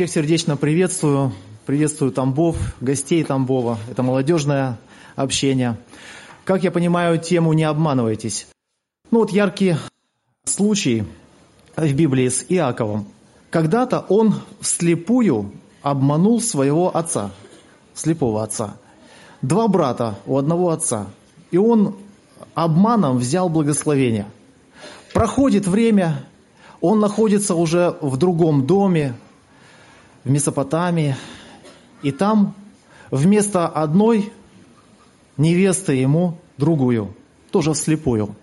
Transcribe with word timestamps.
Всех 0.00 0.08
сердечно 0.08 0.56
приветствую. 0.56 1.30
Приветствую 1.66 2.10
Тамбов, 2.10 2.56
гостей 2.80 3.22
Тамбова. 3.22 3.76
Это 3.90 4.02
молодежное 4.02 4.78
общение. 5.14 5.76
Как 6.44 6.64
я 6.64 6.70
понимаю, 6.70 7.18
тему 7.18 7.52
«Не 7.52 7.64
обманывайтесь». 7.64 8.46
Ну 9.10 9.18
вот 9.18 9.30
яркий 9.30 9.76
случай 10.46 11.04
в 11.76 11.92
Библии 11.92 12.28
с 12.28 12.46
Иаковом. 12.48 13.08
Когда-то 13.50 14.06
он 14.08 14.36
вслепую 14.62 15.52
обманул 15.82 16.40
своего 16.40 16.96
отца, 16.96 17.30
слепого 17.92 18.42
отца. 18.42 18.78
Два 19.42 19.68
брата 19.68 20.18
у 20.24 20.38
одного 20.38 20.70
отца. 20.70 21.08
И 21.50 21.58
он 21.58 21.96
обманом 22.54 23.18
взял 23.18 23.50
благословение. 23.50 24.24
Проходит 25.12 25.66
время, 25.66 26.24
он 26.80 27.00
находится 27.00 27.54
уже 27.54 27.98
в 28.00 28.16
другом 28.16 28.66
доме, 28.66 29.14
в 30.24 30.30
Месопотамии, 30.30 31.16
и 32.02 32.12
там 32.12 32.54
вместо 33.10 33.66
одной 33.66 34.32
невесты 35.36 35.94
ему 35.94 36.38
другую, 36.56 37.14
тоже 37.50 37.72
вслепую. 37.72 38.36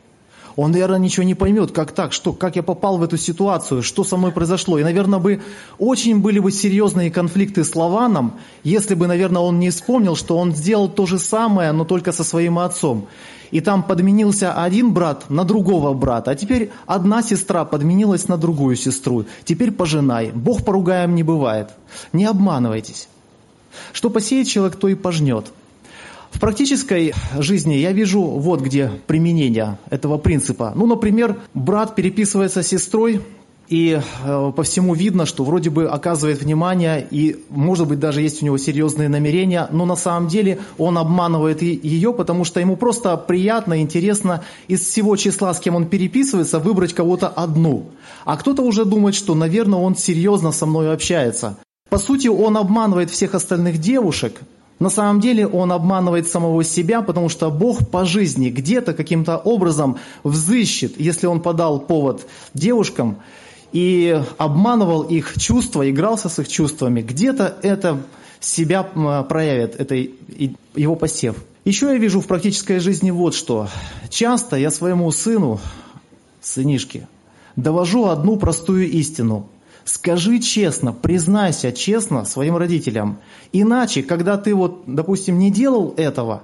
Он, 0.58 0.72
наверное, 0.72 0.98
ничего 0.98 1.24
не 1.24 1.36
поймет, 1.36 1.72
как 1.72 1.92
так, 1.92 2.12
что, 2.12 2.34
как 2.34 2.56
я 2.56 2.64
попал 2.64 2.98
в 2.98 3.04
эту 3.04 3.16
ситуацию, 3.16 3.84
что 3.84 4.04
со 4.04 4.18
мной 4.18 4.32
произошло. 4.32 4.80
И, 4.80 4.84
наверное, 4.84 5.20
бы 5.20 5.40
очень 5.78 6.20
были 6.20 6.40
бы 6.40 6.52
серьезные 6.52 7.12
конфликты 7.12 7.64
с 7.64 7.76
Лаваном, 7.76 8.34
если 8.64 8.96
бы, 8.96 9.06
наверное, 9.06 9.44
он 9.44 9.60
не 9.60 9.70
вспомнил, 9.70 10.16
что 10.16 10.36
он 10.36 10.56
сделал 10.56 10.90
то 10.90 11.06
же 11.06 11.20
самое, 11.20 11.72
но 11.74 11.86
только 11.86 12.12
со 12.12 12.24
своим 12.24 12.58
отцом. 12.58 13.08
И 13.52 13.62
там 13.62 13.84
подменился 13.84 14.52
один 14.52 14.94
брат 14.94 15.30
на 15.30 15.44
другого 15.44 15.94
брата, 15.94 16.32
а 16.32 16.36
теперь 16.36 16.72
одна 16.88 17.22
сестра 17.22 17.64
подменилась 17.64 18.28
на 18.28 18.36
другую 18.36 18.76
сестру. 18.78 19.26
Теперь 19.46 19.72
пожинай. 19.72 20.32
Бог 20.32 20.66
поругаем 20.66 21.14
не 21.14 21.22
бывает. 21.22 21.70
Не 22.14 22.26
обманывайтесь. 22.26 23.08
Что 23.94 24.10
посеет 24.10 24.48
человек, 24.48 24.76
то 24.78 24.88
и 24.88 24.96
пожнет. 24.96 25.52
В 26.32 26.40
практической 26.40 27.14
жизни 27.38 27.76
я 27.76 27.92
вижу 27.92 28.22
вот 28.22 28.62
где 28.62 28.92
применение 29.08 29.78
этого 29.90 30.18
принципа. 30.18 30.74
Ну, 30.76 30.86
например, 30.86 31.38
брат 31.54 31.96
переписывается 31.96 32.62
с 32.62 32.68
сестрой, 32.68 33.22
и 33.70 34.00
э, 34.24 34.52
по 34.56 34.64
всему 34.64 34.94
видно, 34.94 35.26
что 35.26 35.44
вроде 35.44 35.70
бы 35.70 35.88
оказывает 35.88 36.42
внимание, 36.42 37.06
и 37.10 37.44
может 37.50 37.88
быть 37.88 38.00
даже 38.00 38.22
есть 38.22 38.42
у 38.42 38.46
него 38.46 38.58
серьезные 38.58 39.10
намерения, 39.10 39.68
но 39.72 39.86
на 39.86 39.96
самом 39.96 40.30
деле 40.30 40.60
он 40.78 40.98
обманывает 40.98 41.62
ее, 41.62 42.14
потому 42.14 42.46
что 42.46 42.62
ему 42.62 42.78
просто 42.78 43.18
приятно, 43.18 43.82
интересно 43.82 44.44
из 44.70 44.82
всего 44.82 45.18
числа, 45.18 45.54
с 45.54 45.60
кем 45.60 45.76
он 45.76 45.88
переписывается, 45.88 46.60
выбрать 46.60 46.94
кого-то 46.94 47.28
одну. 47.28 47.88
А 48.24 48.38
кто-то 48.38 48.62
уже 48.62 48.86
думает, 48.86 49.16
что, 49.16 49.36
наверное, 49.36 49.80
он 49.80 49.96
серьезно 49.98 50.52
со 50.52 50.66
мной 50.66 50.94
общается. 50.94 51.58
По 51.90 51.98
сути, 51.98 52.28
он 52.28 52.58
обманывает 52.58 53.10
всех 53.10 53.36
остальных 53.36 53.80
девушек, 53.80 54.42
на 54.80 54.90
самом 54.90 55.20
деле 55.20 55.48
он 55.48 55.72
обманывает 55.72 56.28
самого 56.28 56.64
себя, 56.64 57.02
потому 57.02 57.30
что 57.30 57.50
Бог 57.50 57.90
по 57.90 58.06
жизни 58.06 58.50
где-то 58.50 58.94
каким-то 58.94 59.38
образом 59.38 59.98
взыщет, 60.24 61.00
если 61.00 61.26
он 61.26 61.42
подал 61.42 61.80
повод 61.80 62.28
девушкам 62.54 63.18
и 63.72 64.22
обманывал 64.38 65.02
их 65.02 65.34
чувства, 65.40 65.90
игрался 65.90 66.30
с 66.30 66.38
их 66.40 66.48
чувствами, 66.48 67.02
где-то 67.02 67.58
это 67.64 68.04
себя 68.40 68.84
проявит, 68.84 69.76
это 69.80 69.96
его 69.96 70.96
посев. 70.96 71.36
Еще 71.66 71.88
я 71.88 71.98
вижу 71.98 72.22
в 72.22 72.28
практической 72.28 72.80
жизни 72.80 73.10
вот 73.10 73.34
что. 73.34 73.68
Часто 74.10 74.58
я 74.58 74.70
своему 74.70 75.12
сыну, 75.12 75.60
сынишке, 76.40 77.08
довожу 77.56 78.06
одну 78.06 78.38
простую 78.38 78.90
истину– 78.92 79.50
Скажи 79.88 80.40
честно, 80.40 80.92
признайся 80.92 81.72
честно 81.72 82.26
своим 82.26 82.58
родителям. 82.58 83.20
Иначе, 83.54 84.04
когда 84.04 84.36
ты 84.36 84.54
вот, 84.54 84.84
допустим, 84.86 85.40
не 85.40 85.50
делал 85.50 85.94
этого, 85.96 86.44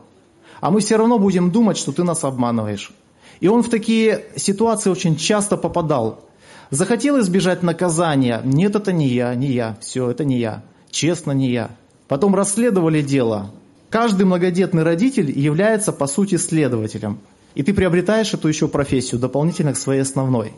а 0.61 0.71
мы 0.71 0.79
все 0.79 0.95
равно 0.95 1.19
будем 1.19 1.51
думать, 1.51 1.77
что 1.77 1.91
ты 1.91 2.05
нас 2.05 2.23
обманываешь. 2.23 2.93
И 3.41 3.49
он 3.49 3.61
в 3.61 3.69
такие 3.69 4.23
ситуации 4.37 4.89
очень 4.89 5.17
часто 5.17 5.57
попадал. 5.57 6.23
Захотел 6.69 7.19
избежать 7.19 7.63
наказания. 7.63 8.39
Нет, 8.45 8.77
это 8.77 8.93
не 8.93 9.09
я, 9.09 9.35
не 9.35 9.51
я. 9.51 9.75
Все, 9.81 10.09
это 10.09 10.23
не 10.23 10.39
я. 10.39 10.63
Честно, 10.89 11.33
не 11.33 11.51
я. 11.51 11.71
Потом 12.07 12.35
расследовали 12.35 13.01
дело. 13.01 13.51
Каждый 13.89 14.23
многодетный 14.25 14.83
родитель 14.83 15.37
является, 15.37 15.91
по 15.91 16.07
сути, 16.07 16.37
следователем. 16.37 17.19
И 17.55 17.63
ты 17.63 17.73
приобретаешь 17.73 18.33
эту 18.33 18.47
еще 18.47 18.69
профессию 18.69 19.19
дополнительно 19.19 19.73
к 19.73 19.77
своей 19.77 20.03
основной. 20.03 20.53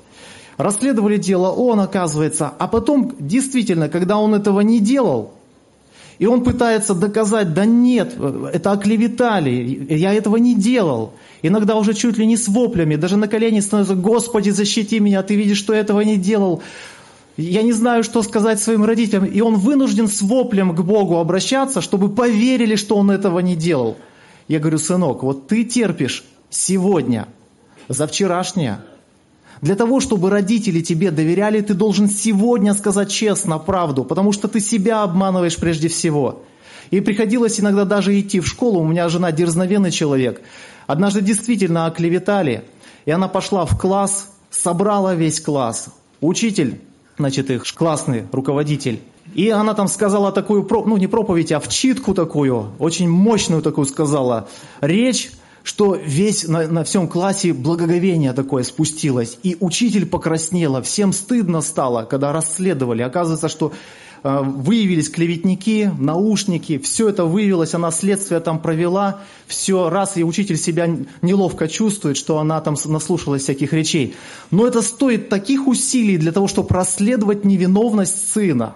Расследовали 0.58 1.18
дело, 1.18 1.50
он 1.50 1.80
оказывается, 1.82 2.54
а 2.58 2.68
потом 2.68 3.14
действительно, 3.20 3.90
когда 3.90 4.18
он 4.18 4.34
этого 4.36 4.62
не 4.62 4.80
делал, 4.80 5.34
и 6.18 6.28
он 6.28 6.46
пытается 6.46 6.94
доказать, 6.94 7.54
да 7.54 7.66
нет, 7.66 8.16
это 8.54 8.72
оклеветали, 8.72 9.86
я 9.90 10.14
этого 10.14 10.38
не 10.38 10.56
делал. 10.56 11.14
Иногда 11.42 11.76
уже 11.76 11.94
чуть 11.94 12.18
ли 12.18 12.26
не 12.26 12.38
с 12.38 12.48
воплями, 12.48 12.96
даже 12.96 13.18
на 13.18 13.28
колени 13.28 13.60
становится, 13.60 13.96
Господи, 13.96 14.50
защити 14.50 15.00
меня, 15.00 15.24
ты 15.24 15.36
видишь, 15.36 15.58
что 15.58 15.74
я 15.74 15.82
этого 15.82 16.02
не 16.02 16.16
делал. 16.16 16.62
Я 17.36 17.64
не 17.64 17.74
знаю, 17.74 18.04
что 18.04 18.24
сказать 18.24 18.62
своим 18.62 18.86
родителям. 18.86 19.26
И 19.26 19.42
он 19.42 19.56
вынужден 19.56 20.08
с 20.08 20.22
воплем 20.22 20.74
к 20.74 20.82
Богу 20.82 21.18
обращаться, 21.18 21.82
чтобы 21.82 22.08
поверили, 22.08 22.78
что 22.78 22.96
он 22.96 23.12
этого 23.12 23.40
не 23.40 23.58
делал. 23.58 23.98
Я 24.48 24.60
говорю, 24.60 24.78
сынок, 24.78 25.22
вот 25.22 25.48
ты 25.48 25.66
терпишь 25.66 26.24
сегодня, 26.50 27.28
за 27.90 28.08
вчерашнее, 28.08 28.80
для 29.62 29.76
того, 29.76 30.00
чтобы 30.00 30.30
родители 30.30 30.82
тебе 30.82 31.12
доверяли, 31.12 31.62
ты 31.62 31.74
должен 31.74 32.10
сегодня 32.10 32.74
сказать 32.74 33.10
честно 33.10 33.58
правду, 33.58 34.04
потому 34.04 34.32
что 34.32 34.48
ты 34.48 34.60
себя 34.60 35.04
обманываешь 35.04 35.58
прежде 35.58 35.88
всего. 35.88 36.44
И 36.92 37.00
приходилось 37.00 37.60
иногда 37.60 37.86
даже 37.86 38.20
идти 38.20 38.40
в 38.40 38.48
школу, 38.48 38.80
у 38.80 38.88
меня 38.88 39.10
жена 39.10 39.32
дерзновенный 39.32 39.92
человек. 39.92 40.42
Однажды 40.88 41.22
действительно 41.22 41.88
оклеветали, 41.88 42.66
и 43.06 43.12
она 43.12 43.28
пошла 43.28 43.66
в 43.66 43.78
класс, 43.78 44.32
собрала 44.52 45.16
весь 45.16 45.40
класс. 45.40 45.90
Учитель, 46.22 46.80
значит, 47.18 47.50
их 47.50 47.64
классный 47.74 48.26
руководитель. 48.32 49.00
И 49.34 49.50
она 49.50 49.74
там 49.74 49.88
сказала 49.88 50.32
такую, 50.32 50.68
ну 50.70 50.98
не 50.98 51.08
проповедь, 51.08 51.52
а 51.52 51.60
вчитку 51.60 52.14
такую, 52.14 52.74
очень 52.78 53.10
мощную 53.10 53.62
такую 53.62 53.86
сказала 53.86 54.48
речь, 54.82 55.32
что 55.66 55.96
весь 55.96 56.48
на, 56.48 56.68
на 56.68 56.84
всем 56.84 57.08
классе 57.08 57.52
благоговение 57.52 58.34
такое 58.34 58.62
спустилось. 58.62 59.40
И 59.42 59.58
учитель 59.60 60.06
покраснела, 60.06 60.84
всем 60.84 61.12
стыдно 61.12 61.62
стало, 61.62 62.04
когда 62.04 62.32
расследовали. 62.32 63.02
Оказывается, 63.02 63.50
что 63.50 63.74
э, 64.24 64.42
выявились 64.44 65.10
клеветники, 65.10 65.92
наушники, 65.98 66.78
все 66.78 67.10
это 67.10 67.26
выявилось, 67.26 67.74
она 67.74 67.90
следствие 67.90 68.42
там 68.42 68.60
провела, 68.62 69.22
все, 69.48 69.90
раз 69.90 70.18
и 70.18 70.24
учитель 70.24 70.58
себя 70.58 70.88
неловко 71.24 71.68
чувствует, 71.68 72.16
что 72.16 72.38
она 72.38 72.62
там 72.62 72.76
наслушалась 72.86 73.42
всяких 73.42 73.74
речей. 73.74 74.16
Но 74.52 74.68
это 74.68 74.84
стоит 74.84 75.30
таких 75.30 75.68
усилий 75.68 76.18
для 76.18 76.32
того, 76.32 76.48
чтобы 76.48 76.76
расследовать 76.76 77.44
невиновность 77.44 78.32
сына. 78.32 78.76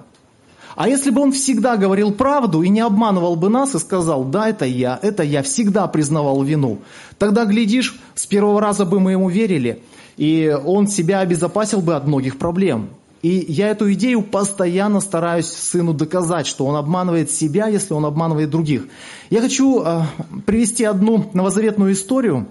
А 0.80 0.88
если 0.88 1.10
бы 1.10 1.20
он 1.20 1.34
всегда 1.34 1.76
говорил 1.76 2.14
правду 2.14 2.62
и 2.62 2.70
не 2.70 2.80
обманывал 2.80 3.36
бы 3.36 3.50
нас 3.50 3.76
и 3.76 3.80
сказал, 3.80 4.24
да, 4.24 4.48
это 4.48 4.64
я, 4.64 4.98
это 5.02 5.24
я, 5.24 5.44
всегда 5.44 5.88
признавал 5.88 6.42
вину, 6.42 6.80
тогда, 7.18 7.44
глядишь, 7.44 8.00
с 8.16 8.26
первого 8.26 8.62
раза 8.62 8.86
бы 8.86 9.02
мы 9.02 9.12
ему 9.12 9.28
верили, 9.28 9.84
и 10.16 10.58
он 10.66 10.88
себя 10.88 11.20
обезопасил 11.20 11.82
бы 11.82 11.96
от 11.96 12.08
многих 12.08 12.38
проблем. 12.38 12.92
И 13.22 13.46
я 13.50 13.68
эту 13.68 13.92
идею 13.92 14.22
постоянно 14.22 15.02
стараюсь 15.02 15.48
сыну 15.48 15.94
доказать, 15.94 16.48
что 16.48 16.66
он 16.66 16.78
обманывает 16.78 17.30
себя, 17.30 17.68
если 17.68 17.94
он 17.94 18.06
обманывает 18.06 18.50
других. 18.50 18.88
Я 19.30 19.42
хочу 19.42 19.84
э, 19.84 20.04
привести 20.46 20.86
одну 20.86 21.30
новозаветную 21.34 21.92
историю, 21.92 22.48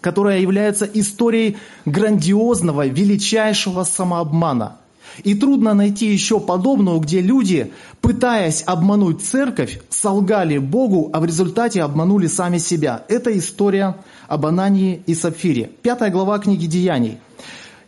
которая 0.00 0.40
является 0.40 0.86
историей 0.86 1.56
грандиозного, 1.84 2.88
величайшего 2.88 3.84
самообмана– 3.84 4.78
и 5.24 5.34
трудно 5.34 5.74
найти 5.74 6.06
еще 6.06 6.40
подобную, 6.40 6.98
где 7.00 7.20
люди, 7.20 7.72
пытаясь 8.00 8.62
обмануть 8.66 9.22
церковь, 9.22 9.80
солгали 9.90 10.58
Богу, 10.58 11.10
а 11.12 11.20
в 11.20 11.24
результате 11.24 11.82
обманули 11.82 12.26
сами 12.26 12.58
себя. 12.58 13.04
Это 13.08 13.36
история 13.36 13.96
об 14.28 14.46
Анании 14.46 15.02
и 15.06 15.14
Сапфире. 15.14 15.70
Пятая 15.82 16.10
глава 16.10 16.38
книги 16.38 16.66
Деяний. 16.66 17.18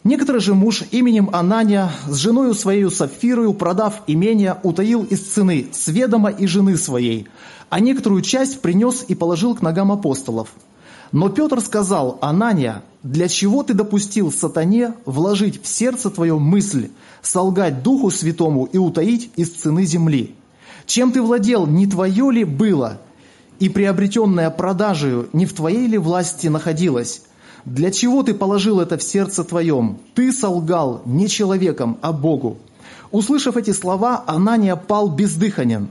Некоторый 0.05 0.41
же 0.41 0.55
муж 0.55 0.83
именем 0.91 1.31
Анания 1.33 1.93
с 2.09 2.17
женою 2.17 2.55
своей 2.55 2.91
Сапфирою, 2.91 3.55
продав 3.55 4.03
имение, 4.09 4.59
утаил 4.65 5.05
из 5.05 5.21
цены 5.21 5.69
сведомо 5.73 6.29
и 6.31 6.47
жены 6.47 6.77
своей, 6.77 7.29
а 7.71 7.79
некоторую 7.79 8.23
часть 8.23 8.61
принес 8.61 9.05
и 9.07 9.15
положил 9.15 9.55
к 9.55 9.63
ногам 9.63 9.93
апостолов. 9.93 10.49
Но 11.13 11.29
Петр 11.29 11.61
сказал, 11.61 12.19
Анания, 12.23 12.83
для 13.03 13.29
чего 13.29 13.63
ты 13.63 13.75
допустил 13.75 14.33
сатане 14.33 14.95
вложить 15.05 15.63
в 15.63 15.67
сердце 15.67 16.09
твое 16.09 16.39
мысль, 16.39 16.89
солгать 17.21 17.83
Духу 17.83 18.11
Святому 18.11 18.65
и 18.65 18.79
утаить 18.79 19.31
из 19.37 19.51
цены 19.51 19.85
земли? 19.85 20.35
Чем 20.87 21.13
ты 21.13 21.21
владел, 21.21 21.67
не 21.67 21.87
твое 21.87 22.33
ли 22.33 22.45
было, 22.45 22.99
и 23.59 23.69
приобретенное 23.69 24.51
продажею 24.51 25.29
не 25.33 25.45
в 25.45 25.53
твоей 25.53 25.87
ли 25.87 25.99
власти 25.99 26.49
находилось? 26.49 27.23
Для 27.67 27.91
чего 27.93 28.23
ты 28.23 28.35
положил 28.35 28.81
это 28.81 28.97
в 28.97 29.03
сердце 29.03 29.45
твоем? 29.45 29.99
Ты 30.15 30.33
солгал 30.33 31.03
не 31.05 31.29
человеком, 31.29 31.99
а 32.01 32.13
Богу. 32.13 32.59
Услышав 33.11 33.57
эти 33.57 33.73
слова, 33.73 34.25
Анания 34.27 34.75
пал 34.75 35.09
бездыханен, 35.09 35.89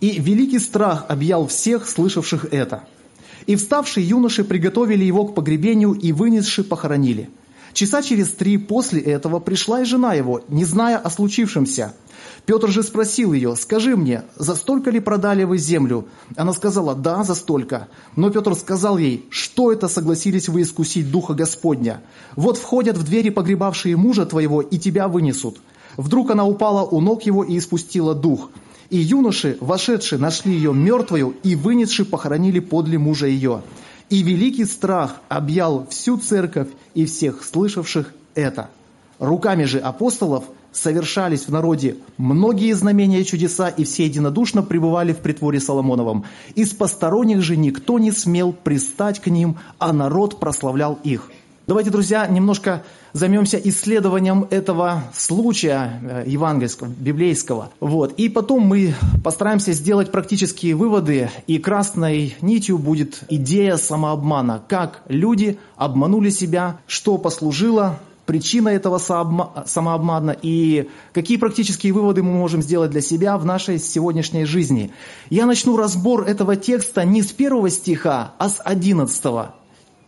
и 0.00 0.20
великий 0.20 0.60
страх 0.60 1.06
объял 1.08 1.48
всех, 1.48 1.88
слышавших 1.88 2.46
это. 2.52 2.84
И 3.46 3.56
вставшие 3.56 4.08
юноши 4.08 4.44
приготовили 4.44 5.04
его 5.04 5.26
к 5.26 5.34
погребению 5.34 5.92
и 5.92 6.12
вынесши 6.12 6.64
похоронили. 6.64 7.30
Часа 7.72 8.02
через 8.02 8.30
три 8.32 8.58
после 8.58 9.00
этого 9.00 9.40
пришла 9.40 9.80
и 9.80 9.84
жена 9.84 10.12
его, 10.12 10.42
не 10.48 10.64
зная 10.64 10.98
о 10.98 11.08
случившемся. 11.08 11.94
Петр 12.44 12.68
же 12.68 12.82
спросил 12.82 13.32
ее, 13.32 13.56
«Скажи 13.56 13.96
мне, 13.96 14.24
за 14.36 14.54
столько 14.56 14.90
ли 14.90 15.00
продали 15.00 15.44
вы 15.44 15.58
землю?» 15.58 16.06
Она 16.36 16.52
сказала, 16.52 16.94
«Да, 16.94 17.24
за 17.24 17.34
столько». 17.34 17.88
Но 18.16 18.30
Петр 18.30 18.54
сказал 18.54 18.98
ей, 18.98 19.26
«Что 19.30 19.72
это 19.72 19.88
согласились 19.88 20.48
вы 20.48 20.62
искусить 20.62 21.10
Духа 21.10 21.34
Господня? 21.34 22.02
Вот 22.36 22.58
входят 22.58 22.96
в 22.96 23.04
двери 23.04 23.30
погребавшие 23.30 23.96
мужа 23.96 24.26
твоего 24.26 24.60
и 24.60 24.78
тебя 24.78 25.08
вынесут». 25.08 25.58
Вдруг 25.96 26.30
она 26.30 26.44
упала 26.46 26.82
у 26.82 27.00
ног 27.00 27.22
его 27.24 27.44
и 27.44 27.58
испустила 27.58 28.14
дух. 28.14 28.50
И 28.92 28.98
юноши, 28.98 29.56
вошедшие, 29.60 30.18
нашли 30.18 30.52
ее 30.52 30.74
мертвую 30.74 31.34
и, 31.42 31.56
вынесши, 31.56 32.04
похоронили 32.04 32.60
подле 32.60 32.98
мужа 32.98 33.26
ее. 33.26 33.62
И 34.10 34.22
великий 34.22 34.66
страх 34.66 35.16
объял 35.30 35.86
всю 35.88 36.18
церковь 36.18 36.68
и 36.92 37.06
всех 37.06 37.42
слышавших 37.42 38.12
это. 38.34 38.68
Руками 39.18 39.64
же 39.64 39.78
апостолов 39.78 40.44
совершались 40.72 41.46
в 41.46 41.48
народе 41.48 41.96
многие 42.18 42.74
знамения 42.74 43.22
и 43.22 43.24
чудеса, 43.24 43.70
и 43.70 43.84
все 43.84 44.04
единодушно 44.04 44.62
пребывали 44.62 45.14
в 45.14 45.20
притворе 45.20 45.58
Соломоновом. 45.58 46.26
Из 46.54 46.74
посторонних 46.74 47.40
же 47.40 47.56
никто 47.56 47.98
не 47.98 48.12
смел 48.12 48.52
пристать 48.52 49.20
к 49.20 49.28
ним, 49.28 49.56
а 49.78 49.94
народ 49.94 50.38
прославлял 50.38 50.98
их. 51.02 51.30
Давайте, 51.68 51.90
друзья, 51.90 52.26
немножко 52.26 52.82
займемся 53.12 53.56
исследованием 53.56 54.48
этого 54.50 55.04
случая 55.14 56.00
э, 56.02 56.24
евангельского, 56.26 56.88
библейского. 56.88 57.70
Вот. 57.78 58.14
И 58.16 58.28
потом 58.28 58.62
мы 58.62 58.96
постараемся 59.22 59.72
сделать 59.72 60.10
практические 60.10 60.74
выводы, 60.74 61.30
и 61.46 61.58
красной 61.58 62.36
нитью 62.40 62.78
будет 62.78 63.20
идея 63.28 63.76
самообмана. 63.76 64.60
Как 64.66 65.02
люди 65.06 65.56
обманули 65.76 66.30
себя, 66.30 66.78
что 66.88 67.16
послужило 67.16 68.00
причина 68.26 68.68
этого 68.70 68.98
самообмана 68.98 70.36
и 70.42 70.88
какие 71.12 71.36
практические 71.36 71.92
выводы 71.92 72.24
мы 72.24 72.32
можем 72.32 72.60
сделать 72.60 72.90
для 72.90 73.00
себя 73.00 73.38
в 73.38 73.44
нашей 73.44 73.78
сегодняшней 73.78 74.46
жизни. 74.46 74.90
Я 75.30 75.46
начну 75.46 75.76
разбор 75.76 76.22
этого 76.22 76.56
текста 76.56 77.04
не 77.04 77.22
с 77.22 77.30
первого 77.30 77.70
стиха, 77.70 78.32
а 78.38 78.48
с 78.48 78.60
одиннадцатого 78.64 79.54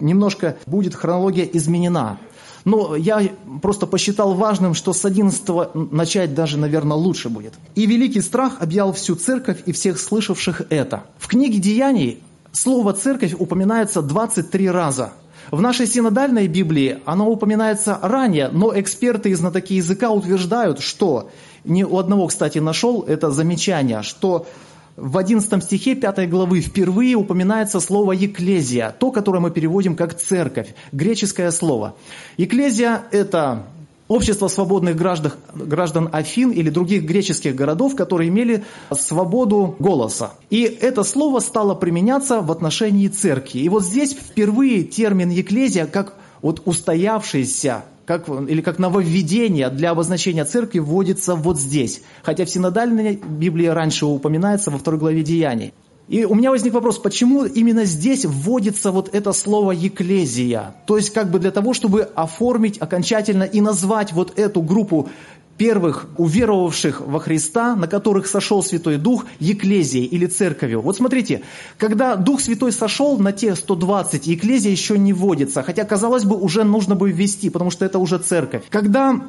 немножко 0.04 0.56
будет 0.66 0.94
хронология 0.94 1.44
изменена. 1.44 2.18
Но 2.64 2.96
я 2.96 3.20
просто 3.60 3.86
посчитал 3.86 4.34
важным, 4.34 4.74
что 4.74 4.92
с 4.92 5.04
11 5.04 5.74
начать 5.92 6.34
даже, 6.34 6.56
наверное, 6.56 6.96
лучше 6.96 7.28
будет. 7.28 7.52
«И 7.74 7.86
великий 7.86 8.22
страх 8.22 8.56
объял 8.60 8.92
всю 8.92 9.16
церковь 9.16 9.62
и 9.66 9.72
всех 9.72 9.98
слышавших 9.98 10.62
это». 10.70 11.04
В 11.18 11.28
книге 11.28 11.58
«Деяний» 11.58 12.22
слово 12.52 12.94
«церковь» 12.94 13.34
упоминается 13.38 14.00
23 14.00 14.70
раза. 14.70 15.12
В 15.50 15.60
нашей 15.60 15.86
синодальной 15.86 16.48
Библии 16.48 17.00
оно 17.04 17.28
упоминается 17.28 17.98
ранее, 18.00 18.48
но 18.48 18.72
эксперты 18.78 19.28
и 19.28 19.34
знатоки 19.34 19.74
языка 19.74 20.10
утверждают, 20.10 20.80
что, 20.80 21.30
ни 21.64 21.82
у 21.82 21.98
одного, 21.98 22.28
кстати, 22.28 22.58
нашел 22.60 23.02
это 23.02 23.30
замечание, 23.30 24.02
что 24.02 24.46
в 24.96 25.18
11 25.18 25.64
стихе 25.64 25.94
5 25.96 26.28
главы 26.30 26.60
впервые 26.60 27.16
упоминается 27.16 27.80
слово 27.80 28.12
«екклезия», 28.12 28.94
то, 28.96 29.10
которое 29.10 29.40
мы 29.40 29.50
переводим 29.50 29.96
как 29.96 30.16
«церковь», 30.16 30.74
греческое 30.92 31.50
слово. 31.50 31.96
Екклезия– 32.36 33.02
это 33.10 33.66
общество 34.06 34.46
свободных 34.48 34.96
граждан, 34.96 35.32
граждан 35.54 36.08
Афин 36.12 36.50
или 36.50 36.70
других 36.70 37.04
греческих 37.04 37.56
городов, 37.56 37.96
которые 37.96 38.28
имели 38.28 38.64
свободу 38.92 39.74
голоса. 39.80 40.34
И 40.50 40.62
это 40.62 41.02
слово 41.02 41.40
стало 41.40 41.74
применяться 41.74 42.40
в 42.40 42.52
отношении 42.52 43.08
церкви. 43.08 43.60
И 43.60 43.68
вот 43.68 43.84
здесь 43.84 44.12
впервые 44.12 44.84
термин 44.84 45.30
«екклезия» 45.30 45.86
как 45.86 46.14
вот 46.40 46.62
устоявшийся 46.66 47.84
как, 48.06 48.28
или 48.28 48.60
как 48.60 48.78
нововведение 48.78 49.70
для 49.70 49.90
обозначения 49.90 50.44
церкви 50.44 50.78
вводится 50.78 51.34
вот 51.34 51.58
здесь. 51.58 52.02
Хотя 52.22 52.44
в 52.44 52.50
синодальной 52.50 53.16
Библии 53.16 53.66
раньше 53.66 54.06
упоминается 54.06 54.70
во 54.70 54.78
второй 54.78 55.00
главе 55.00 55.22
Деяний. 55.22 55.72
И 56.06 56.24
у 56.26 56.34
меня 56.34 56.50
возник 56.50 56.74
вопрос, 56.74 56.98
почему 56.98 57.44
именно 57.46 57.84
здесь 57.86 58.26
вводится 58.26 58.90
вот 58.90 59.14
это 59.14 59.32
слово 59.32 59.70
«екклезия»? 59.70 60.74
То 60.86 60.98
есть 60.98 61.10
как 61.10 61.30
бы 61.30 61.38
для 61.38 61.50
того, 61.50 61.72
чтобы 61.72 62.02
оформить 62.14 62.76
окончательно 62.78 63.44
и 63.44 63.62
назвать 63.62 64.12
вот 64.12 64.38
эту 64.38 64.60
группу 64.60 65.08
первых 65.56 66.06
уверовавших 66.16 67.00
во 67.00 67.20
Христа, 67.20 67.76
на 67.76 67.86
которых 67.86 68.26
сошел 68.26 68.62
Святой 68.62 68.96
Дух, 68.96 69.24
Екклезией 69.38 70.06
или 70.06 70.26
Церковью. 70.26 70.80
Вот 70.80 70.96
смотрите, 70.96 71.42
когда 71.78 72.16
Дух 72.16 72.40
Святой 72.40 72.72
сошел 72.72 73.18
на 73.18 73.32
те 73.32 73.54
120, 73.54 74.26
Екклезия 74.26 74.72
еще 74.72 74.98
не 74.98 75.12
вводится, 75.12 75.62
хотя, 75.62 75.84
казалось 75.84 76.24
бы, 76.24 76.36
уже 76.36 76.64
нужно 76.64 76.96
бы 76.96 77.10
ввести, 77.10 77.50
потому 77.50 77.70
что 77.70 77.84
это 77.84 77.98
уже 77.98 78.18
Церковь. 78.18 78.64
Когда 78.70 79.20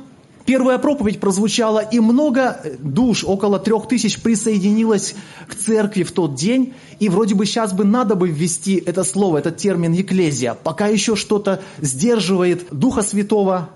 Первая 0.46 0.78
проповедь 0.78 1.20
прозвучала, 1.20 1.80
и 1.80 2.00
много 2.00 2.62
душ, 2.80 3.24
около 3.24 3.58
трех 3.58 3.88
тысяч, 3.88 4.22
присоединилось 4.22 5.16
к 5.48 5.56
церкви 5.56 6.04
в 6.04 6.12
тот 6.12 6.36
день. 6.36 6.74
И 7.00 7.10
вроде 7.10 7.34
бы 7.34 7.48
сейчас 7.48 7.74
бы 7.74 7.84
надо 7.84 8.14
бы 8.14 8.30
ввести 8.30 8.76
это 8.76 9.04
слово, 9.04 9.40
этот 9.40 9.58
термин 9.58 9.92
«екклезия». 9.94 10.54
Пока 10.54 10.86
еще 10.86 11.16
что-то 11.16 11.64
сдерживает 11.80 12.68
Духа 12.70 13.02
Святого, 13.02 13.70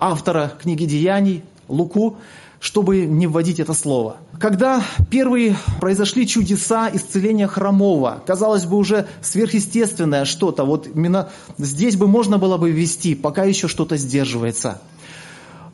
автора 0.00 0.52
книги 0.60 0.84
«Деяний», 0.84 1.44
Луку, 1.68 2.16
чтобы 2.60 3.06
не 3.06 3.26
вводить 3.26 3.60
это 3.60 3.74
слово. 3.74 4.16
Когда 4.40 4.82
первые 5.10 5.56
произошли 5.80 6.26
чудеса 6.26 6.90
исцеления 6.92 7.46
хромого, 7.46 8.22
казалось 8.26 8.64
бы, 8.64 8.76
уже 8.76 9.06
сверхъестественное 9.20 10.24
что-то, 10.24 10.64
вот 10.64 10.88
именно 10.94 11.28
здесь 11.58 11.96
бы 11.96 12.06
можно 12.06 12.38
было 12.38 12.56
бы 12.56 12.70
ввести, 12.70 13.14
пока 13.14 13.44
еще 13.44 13.68
что-то 13.68 13.96
сдерживается. 13.96 14.80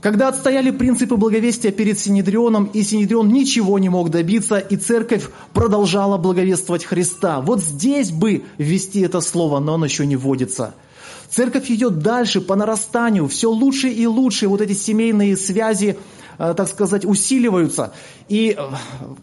Когда 0.00 0.28
отстояли 0.28 0.72
принципы 0.72 1.14
благовестия 1.14 1.70
перед 1.70 1.96
Синедрионом, 1.96 2.64
и 2.64 2.82
Синедрион 2.82 3.28
ничего 3.28 3.78
не 3.78 3.88
мог 3.88 4.10
добиться, 4.10 4.58
и 4.58 4.76
церковь 4.76 5.28
продолжала 5.52 6.18
благовествовать 6.18 6.84
Христа. 6.84 7.40
Вот 7.40 7.60
здесь 7.60 8.10
бы 8.10 8.42
ввести 8.58 9.00
это 9.00 9.20
слово, 9.20 9.60
но 9.60 9.74
оно 9.74 9.84
еще 9.84 10.04
не 10.04 10.16
вводится– 10.16 10.74
Церковь 11.32 11.70
идет 11.70 12.00
дальше 12.00 12.42
по 12.42 12.56
нарастанию, 12.56 13.26
все 13.26 13.48
лучше 13.48 13.88
и 13.88 14.06
лучше. 14.06 14.48
Вот 14.48 14.60
эти 14.60 14.74
семейные 14.74 15.38
связи, 15.38 15.98
так 16.54 16.68
сказать, 16.68 17.04
усиливаются. 17.04 17.92
И 18.28 18.56
э, 18.58 18.62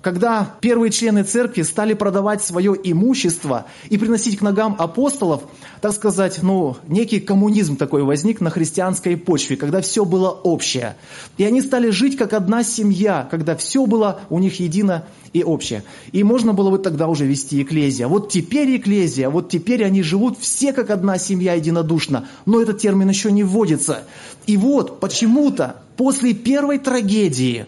когда 0.01 0.55
первые 0.61 0.89
члены 0.89 1.23
церкви 1.23 1.63
стали 1.63 1.93
продавать 1.93 2.41
свое 2.41 2.73
имущество 2.81 3.65
и 3.89 3.97
приносить 3.97 4.37
к 4.37 4.41
ногам 4.41 4.75
апостолов, 4.79 5.43
так 5.81 5.91
сказать, 5.91 6.39
ну, 6.41 6.77
некий 6.87 7.19
коммунизм 7.19 7.75
такой 7.75 8.03
возник 8.03 8.39
на 8.39 8.49
христианской 8.49 9.17
почве, 9.17 9.57
когда 9.57 9.81
все 9.81 10.05
было 10.05 10.29
общее. 10.29 10.95
И 11.37 11.43
они 11.43 11.61
стали 11.61 11.89
жить 11.89 12.17
как 12.17 12.31
одна 12.31 12.63
семья, 12.63 13.27
когда 13.29 13.57
все 13.57 13.85
было 13.85 14.21
у 14.29 14.39
них 14.39 14.61
едино 14.61 15.03
и 15.33 15.43
общее. 15.43 15.83
И 16.13 16.23
можно 16.23 16.53
было 16.53 16.71
бы 16.71 16.79
тогда 16.79 17.07
уже 17.07 17.25
вести 17.25 17.61
экклезия. 17.61 18.07
Вот 18.07 18.29
теперь 18.29 18.77
экклезия, 18.77 19.29
вот 19.29 19.49
теперь 19.49 19.83
они 19.83 20.03
живут 20.03 20.39
все 20.39 20.71
как 20.71 20.89
одна 20.89 21.17
семья 21.17 21.53
единодушно. 21.53 22.27
Но 22.45 22.61
этот 22.61 22.79
термин 22.79 23.09
еще 23.09 23.31
не 23.31 23.43
вводится. 23.43 24.03
И 24.47 24.55
вот 24.57 24.99
почему-то 24.99 25.75
после 25.99 26.33
первой 26.33 26.79
трагедии, 26.79 27.65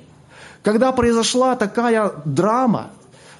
когда 0.64 0.94
произошла 0.94 1.58
такая 1.58 2.14
драма, 2.24 2.92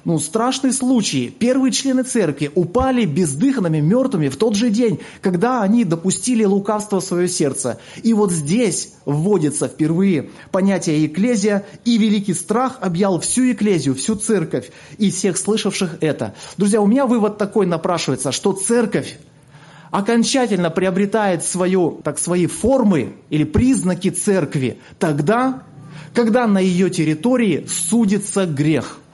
ну, 0.04 0.18
страшный 0.18 0.70
случай. 0.70 1.30
Первые 1.30 1.72
члены 1.72 2.02
церкви 2.02 2.50
упали 2.54 3.06
бездыханными, 3.06 3.80
мертвыми 3.80 4.28
в 4.28 4.36
тот 4.36 4.54
же 4.54 4.68
день, 4.68 5.00
когда 5.22 5.62
они 5.62 5.84
допустили 5.84 6.44
лукавство 6.44 7.00
в 7.00 7.04
свое 7.04 7.26
сердце. 7.26 7.80
И 8.02 8.12
вот 8.12 8.32
здесь 8.32 8.92
вводится 9.06 9.66
впервые 9.66 10.28
понятие 10.50 11.06
«экклезия», 11.06 11.64
и 11.86 11.96
великий 11.96 12.34
страх 12.34 12.76
объял 12.82 13.18
всю 13.18 13.50
экклезию, 13.52 13.94
всю 13.94 14.16
церковь 14.16 14.72
и 14.98 15.10
всех 15.10 15.38
слышавших 15.38 16.02
это. 16.02 16.34
Друзья, 16.58 16.82
у 16.82 16.86
меня 16.86 17.06
вывод 17.06 17.38
такой 17.38 17.64
напрашивается, 17.64 18.30
что 18.30 18.52
церковь 18.52 19.18
окончательно 19.92 20.70
приобретает 20.70 21.44
свою, 21.44 22.00
так, 22.02 22.18
свои 22.18 22.46
формы 22.46 23.12
или 23.30 23.44
признаки 23.44 24.10
церкви 24.10 24.78
тогда, 24.98 25.62
когда 26.14 26.48
на 26.48 26.58
ее 26.58 26.90
территории 26.90 27.66
судится 27.68 28.46
грех– 28.46 28.98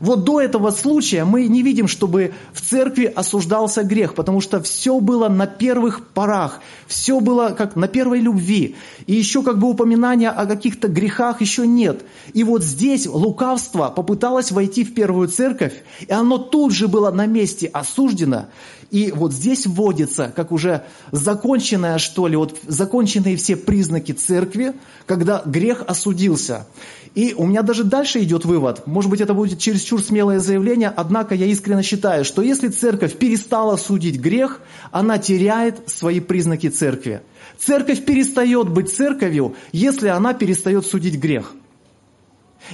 Вот 0.00 0.24
до 0.24 0.40
этого 0.40 0.70
случая 0.70 1.24
мы 1.24 1.46
не 1.46 1.62
видим, 1.62 1.88
чтобы 1.88 2.34
в 2.52 2.60
церкви 2.60 3.04
осуждался 3.04 3.82
грех, 3.82 4.14
потому 4.14 4.40
что 4.40 4.62
все 4.62 5.00
было 5.00 5.28
на 5.28 5.46
первых 5.46 6.08
порах, 6.08 6.60
все 6.86 7.20
было 7.20 7.50
как 7.50 7.76
на 7.76 7.88
первой 7.88 8.20
любви. 8.20 8.76
И 9.06 9.14
еще 9.14 9.42
как 9.42 9.58
бы 9.58 9.68
упоминания 9.68 10.30
о 10.30 10.46
каких-то 10.46 10.88
грехах 10.88 11.40
еще 11.40 11.66
нет. 11.66 12.02
И 12.34 12.44
вот 12.44 12.62
здесь 12.62 13.06
лукавство 13.06 13.88
попыталось 13.88 14.50
войти 14.52 14.84
в 14.84 14.94
первую 14.94 15.28
церковь, 15.28 15.74
и 16.06 16.12
оно 16.12 16.38
тут 16.38 16.72
же 16.72 16.88
было 16.88 17.10
на 17.10 17.26
месте 17.26 17.66
осуждено. 17.66 18.46
И 18.90 19.10
вот 19.10 19.32
здесь 19.32 19.66
вводится, 19.66 20.32
как 20.34 20.52
уже 20.52 20.84
законченное, 21.10 21.98
что 21.98 22.28
ли, 22.28 22.36
вот 22.36 22.56
законченные 22.66 23.36
все 23.36 23.56
признаки 23.56 24.12
церкви, 24.12 24.74
когда 25.06 25.42
грех 25.44 25.82
осудился. 25.86 26.66
И 27.14 27.34
у 27.34 27.46
меня 27.46 27.62
даже 27.62 27.82
дальше 27.82 28.22
идет 28.22 28.44
вывод. 28.44 28.86
Может 28.86 29.10
быть, 29.10 29.20
это 29.20 29.34
будет 29.34 29.58
чересчур 29.58 30.02
смелое 30.02 30.38
заявление, 30.38 30.92
однако 30.94 31.34
я 31.34 31.46
искренне 31.46 31.82
считаю, 31.82 32.24
что 32.24 32.42
если 32.42 32.68
церковь 32.68 33.16
перестала 33.16 33.76
судить 33.76 34.20
грех, 34.20 34.60
она 34.92 35.18
теряет 35.18 35.88
свои 35.88 36.20
признаки 36.20 36.68
церкви. 36.68 37.22
Церковь 37.58 38.04
перестает 38.04 38.68
быть 38.68 38.94
церковью, 38.94 39.56
если 39.72 40.08
она 40.08 40.34
перестает 40.34 40.86
судить 40.86 41.18
грех. 41.18 41.54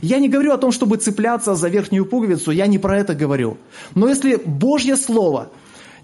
Я 0.01 0.19
не 0.19 0.29
говорю 0.29 0.53
о 0.53 0.59
том, 0.59 0.73
чтобы 0.73 0.97
цепляться 0.97 1.55
за 1.55 1.69
верхнюю 1.69 2.07
пуговицу, 2.07 2.51
я 2.51 2.67
не 2.67 2.79
про 2.79 2.99
это 2.99 3.15
говорю. 3.15 3.59
Но 3.95 4.09
если 4.09 4.37
Божье 4.37 4.97
Слово 4.97 5.51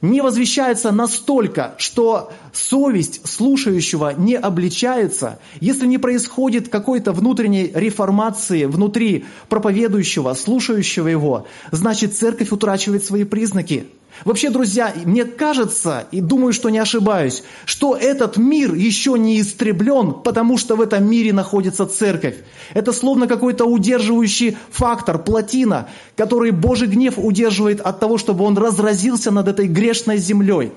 не 0.01 0.21
возвещается 0.21 0.93
настолько, 0.93 1.75
что 1.79 2.33
совесть 2.53 3.27
слушающего 3.27 4.15
не 4.17 4.35
обличается, 4.35 5.39
если 5.61 5.87
не 5.87 5.99
происходит 5.99 6.69
какой-то 6.69 7.13
внутренней 7.13 7.71
реформации 7.75 8.65
внутри 8.65 9.25
проповедующего, 9.49 10.35
слушающего 10.35 11.09
его, 11.09 11.47
значит 11.73 12.17
церковь 12.17 12.53
утрачивает 12.53 13.05
свои 13.05 13.25
признаки. 13.25 13.87
Вообще, 14.25 14.51
друзья, 14.51 14.93
мне 15.05 15.25
кажется, 15.25 16.07
и 16.11 16.21
думаю, 16.21 16.53
что 16.53 16.71
не 16.71 16.79
ошибаюсь, 16.79 17.45
что 17.65 17.97
этот 17.97 18.37
мир 18.37 18.75
еще 18.75 19.17
не 19.17 19.41
истреблен, 19.41 20.13
потому 20.13 20.59
что 20.59 20.75
в 20.75 20.81
этом 20.81 21.09
мире 21.09 21.33
находится 21.33 21.87
церковь. 21.87 22.37
Это 22.75 22.93
словно 22.93 23.29
какой-то 23.29 23.65
удерживающий 23.65 24.57
фактор, 24.71 25.19
плотина, 25.19 25.89
который 26.17 26.51
Божий 26.51 26.89
гнев 26.89 27.15
удерживает 27.17 27.81
от 27.81 28.01
того, 28.01 28.19
чтобы 28.19 28.45
он 28.45 28.59
разразился 28.59 29.31
над 29.31 29.47
этой 29.47 29.69
грешной 29.69 30.19
землей. 30.19 30.73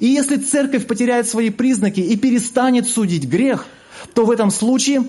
И 0.00 0.06
если 0.06 0.36
церковь 0.36 0.86
потеряет 0.86 1.28
свои 1.28 1.50
признаки 1.50 2.00
и 2.00 2.16
перестанет 2.16 2.88
судить 2.88 3.28
грех, 3.28 3.66
то 4.14 4.24
в 4.24 4.30
этом 4.30 4.50
случае 4.50 5.04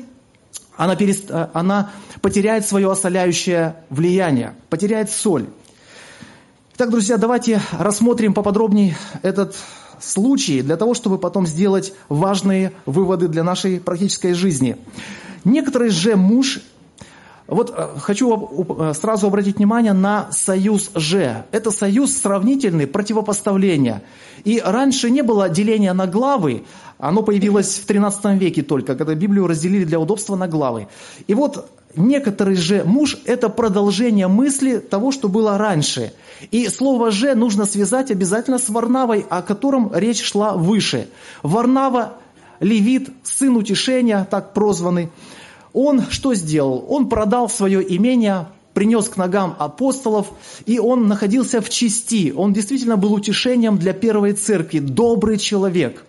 она, 0.76 0.96
перест... 0.96 1.30
она 1.54 1.92
потеряет 2.22 2.66
свое 2.66 2.92
осоляющее 2.92 3.76
влияние, 3.90 4.56
потеряет 4.70 5.12
соль. 5.12 5.48
Так, 6.80 6.92
друзья, 6.92 7.18
давайте 7.18 7.62
рассмотрим 7.78 8.34
поподробнее 8.34 8.96
этот 9.22 9.54
случай 10.00 10.62
для 10.62 10.78
того, 10.78 10.94
чтобы 10.94 11.18
потом 11.18 11.46
сделать 11.46 11.94
важные 12.08 12.72
выводы 12.86 13.28
для 13.28 13.44
нашей 13.44 13.82
практической 13.82 14.32
жизни. 14.32 14.78
Некоторый 15.44 15.90
же 15.90 16.16
муж 16.16 16.62
вот 17.48 17.74
э, 17.76 18.00
хочу 18.00 18.66
э, 18.80 18.94
сразу 18.94 19.28
обратить 19.28 19.58
внимание 19.58 19.92
на 19.92 20.32
союз 20.32 20.92
«же». 20.96 21.44
Это 21.52 21.70
союз 21.72 22.16
сравнительный, 22.16 22.88
противопоставление. 22.88 24.04
И 24.46 24.62
раньше 24.64 25.12
не 25.12 25.22
было 25.22 25.50
деления 25.50 25.92
на 25.92 26.08
главы, 26.08 26.64
оно 26.98 27.24
появилось 27.24 27.78
в 27.78 27.88
13 27.88 28.40
веке 28.40 28.62
только, 28.62 28.96
когда 28.96 29.16
Библию 29.16 29.48
разделили 29.48 29.84
для 29.84 30.00
удобства 30.00 30.38
на 30.38 30.48
главы. 30.48 30.88
И 31.28 31.34
вот 31.34 31.70
некоторый 31.96 32.56
же 32.56 32.84
муж– 32.84 33.18
это 33.26 33.50
продолжение 33.50 34.28
мысли 34.28 34.78
того, 34.78 35.12
что 35.12 35.30
было 35.30 35.58
раньше. 35.58 36.14
И 36.52 36.68
слово 36.70 37.12
«же» 37.12 37.36
нужно 37.36 37.66
связать 37.66 38.12
обязательно 38.12 38.58
с 38.60 38.70
Варнавой, 38.70 39.26
о 39.30 39.42
котором 39.42 39.92
речь 39.94 40.24
шла 40.24 40.54
выше. 40.54 41.10
Варнава– 41.44 42.14
левит, 42.60 43.10
сын 43.24 43.56
утешения, 43.56 44.28
так 44.30 44.54
прозванный. 44.54 45.10
Он 45.74 46.04
что 46.10 46.34
сделал? 46.34 46.86
Он 46.90 47.10
продал 47.10 47.50
свое 47.50 47.96
имение, 47.96 48.48
принес 48.74 49.08
к 49.10 49.18
ногам 49.18 49.56
апостолов, 49.60 50.32
и 50.66 50.80
он 50.80 51.08
находился 51.08 51.62
в 51.62 51.70
чести. 51.70 52.34
Он 52.36 52.54
действительно 52.54 52.98
был 52.98 53.14
утешением 53.14 53.78
для 53.78 53.94
первой 53.94 54.34
церкви, 54.34 54.80
добрый 54.80 55.38
человек. 55.38 56.04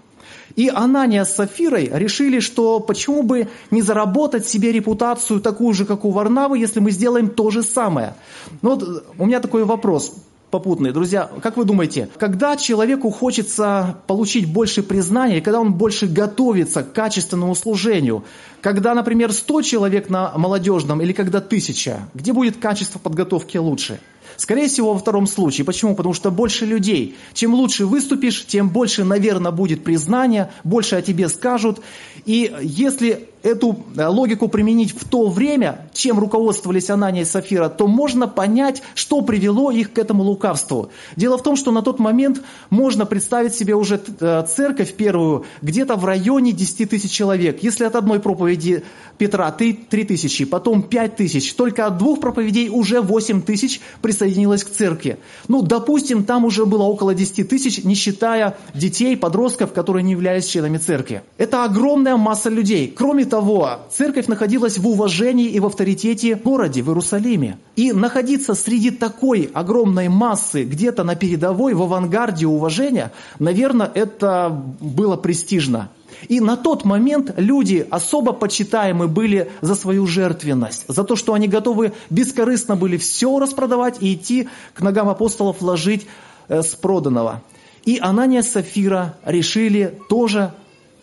И 0.56 0.68
Анания 0.68 1.24
с 1.24 1.34
Сафирой 1.34 1.90
решили, 1.92 2.40
что 2.40 2.80
почему 2.80 3.22
бы 3.22 3.48
не 3.70 3.82
заработать 3.82 4.46
себе 4.46 4.72
репутацию 4.72 5.40
такую 5.40 5.74
же, 5.74 5.84
как 5.84 6.04
у 6.04 6.10
Варнавы, 6.10 6.58
если 6.58 6.80
мы 6.80 6.90
сделаем 6.90 7.28
то 7.28 7.50
же 7.50 7.62
самое. 7.62 8.14
Ну 8.62 8.74
вот 8.74 9.04
у 9.18 9.26
меня 9.26 9.40
такой 9.40 9.64
вопрос 9.64 10.12
попутные. 10.50 10.92
Друзья, 10.92 11.30
как 11.42 11.56
вы 11.56 11.64
думаете, 11.64 12.08
когда 12.18 12.56
человеку 12.56 13.10
хочется 13.10 13.98
получить 14.06 14.52
больше 14.52 14.82
признания, 14.82 15.40
когда 15.40 15.60
он 15.60 15.74
больше 15.74 16.06
готовится 16.06 16.82
к 16.82 16.92
качественному 16.92 17.54
служению, 17.54 18.24
когда, 18.60 18.94
например, 18.94 19.32
100 19.32 19.62
человек 19.62 20.10
на 20.10 20.36
молодежном 20.36 21.00
или 21.00 21.12
когда 21.12 21.40
тысяча, 21.40 22.08
где 22.14 22.32
будет 22.32 22.56
качество 22.56 22.98
подготовки 22.98 23.56
лучше? 23.56 24.00
Скорее 24.40 24.68
всего, 24.68 24.94
во 24.94 24.98
втором 24.98 25.26
случае. 25.26 25.66
Почему? 25.66 25.94
Потому 25.94 26.14
что 26.14 26.30
больше 26.30 26.64
людей. 26.64 27.14
Чем 27.34 27.52
лучше 27.52 27.84
выступишь, 27.84 28.46
тем 28.46 28.70
больше, 28.70 29.04
наверное, 29.04 29.52
будет 29.52 29.84
признания, 29.84 30.50
больше 30.64 30.96
о 30.96 31.02
тебе 31.02 31.28
скажут. 31.28 31.82
И 32.24 32.50
если 32.62 33.28
эту 33.42 33.84
э, 33.96 34.06
логику 34.06 34.48
применить 34.48 34.92
в 34.92 35.08
то 35.08 35.28
время, 35.28 35.88
чем 35.92 36.18
руководствовались 36.18 36.90
Анания 36.90 37.22
и 37.22 37.24
Сафира, 37.24 37.68
то 37.68 37.86
можно 37.86 38.28
понять, 38.28 38.82
что 38.94 39.20
привело 39.22 39.70
их 39.70 39.92
к 39.92 39.98
этому 39.98 40.22
лукавству. 40.22 40.90
Дело 41.16 41.38
в 41.38 41.42
том, 41.42 41.56
что 41.56 41.70
на 41.70 41.82
тот 41.82 41.98
момент 41.98 42.42
можно 42.70 43.06
представить 43.06 43.54
себе 43.54 43.74
уже 43.74 44.00
э, 44.20 44.44
церковь 44.48 44.94
первую 44.94 45.44
где-то 45.62 45.96
в 45.96 46.04
районе 46.04 46.52
10 46.52 46.90
тысяч 46.90 47.10
человек. 47.10 47.62
Если 47.62 47.84
от 47.84 47.96
одной 47.96 48.20
проповеди 48.20 48.84
Петра 49.18 49.50
3, 49.50 49.72
3 49.88 50.04
тысячи, 50.04 50.44
потом 50.44 50.82
5 50.82 51.16
тысяч, 51.16 51.54
только 51.54 51.86
от 51.86 51.98
двух 51.98 52.20
проповедей 52.20 52.68
уже 52.68 53.00
8 53.00 53.42
тысяч 53.42 53.80
присоединилось 54.02 54.64
к 54.64 54.70
церкви. 54.70 55.18
Ну, 55.48 55.62
допустим, 55.62 56.24
там 56.24 56.44
уже 56.44 56.66
было 56.66 56.84
около 56.84 57.14
10 57.14 57.48
тысяч, 57.48 57.84
не 57.84 57.94
считая 57.94 58.56
детей, 58.74 59.16
подростков, 59.16 59.72
которые 59.72 60.02
не 60.02 60.12
являлись 60.12 60.46
членами 60.46 60.78
церкви. 60.78 61.22
Это 61.38 61.64
огромная 61.64 62.16
масса 62.16 62.50
людей. 62.50 62.92
Кроме 62.96 63.24
того, 63.30 63.78
церковь 63.90 64.26
находилась 64.26 64.76
в 64.76 64.86
уважении 64.86 65.48
и 65.48 65.60
в 65.60 65.66
авторитете 65.66 66.36
в 66.36 66.42
городе, 66.42 66.82
в 66.82 66.88
Иерусалиме. 66.88 67.58
И 67.76 67.92
находиться 67.92 68.54
среди 68.54 68.90
такой 68.90 69.50
огромной 69.54 70.08
массы, 70.08 70.64
где-то 70.64 71.04
на 71.04 71.14
передовой, 71.14 71.72
в 71.72 71.82
авангарде 71.82 72.46
уважения, 72.46 73.12
наверное, 73.38 73.90
это 73.94 74.50
было 74.80 75.16
престижно. 75.16 75.88
И 76.28 76.40
на 76.40 76.56
тот 76.56 76.84
момент 76.84 77.32
люди 77.36 77.86
особо 77.90 78.32
почитаемы 78.32 79.08
были 79.08 79.50
за 79.62 79.74
свою 79.74 80.06
жертвенность, 80.06 80.84
за 80.88 81.04
то, 81.04 81.16
что 81.16 81.32
они 81.32 81.48
готовы 81.48 81.92
бескорыстно 82.10 82.76
были 82.76 82.96
все 82.96 83.38
распродавать 83.38 84.02
и 84.02 84.14
идти 84.14 84.48
к 84.74 84.82
ногам 84.82 85.08
апостолов 85.08 85.62
ложить 85.62 86.06
э, 86.48 86.62
с 86.62 86.74
проданного. 86.74 87.42
И 87.84 87.98
Анания 87.98 88.42
с 88.42 88.50
Сафира 88.50 89.16
решили 89.24 89.98
тоже 90.08 90.52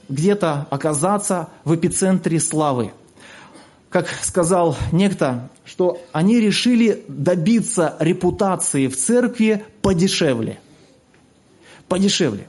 где-то 0.09 0.67
оказаться 0.69 1.49
в 1.63 1.75
эпицентре 1.75 2.39
славы. 2.39 2.91
Как 3.89 4.07
сказал 4.21 4.77
некто, 4.91 5.49
что 5.65 5.99
они 6.11 6.39
решили 6.39 7.03
добиться 7.07 7.95
репутации 7.99 8.87
в 8.87 8.97
церкви 8.97 9.65
подешевле. 9.81 10.59
Подешевле. 11.87 12.47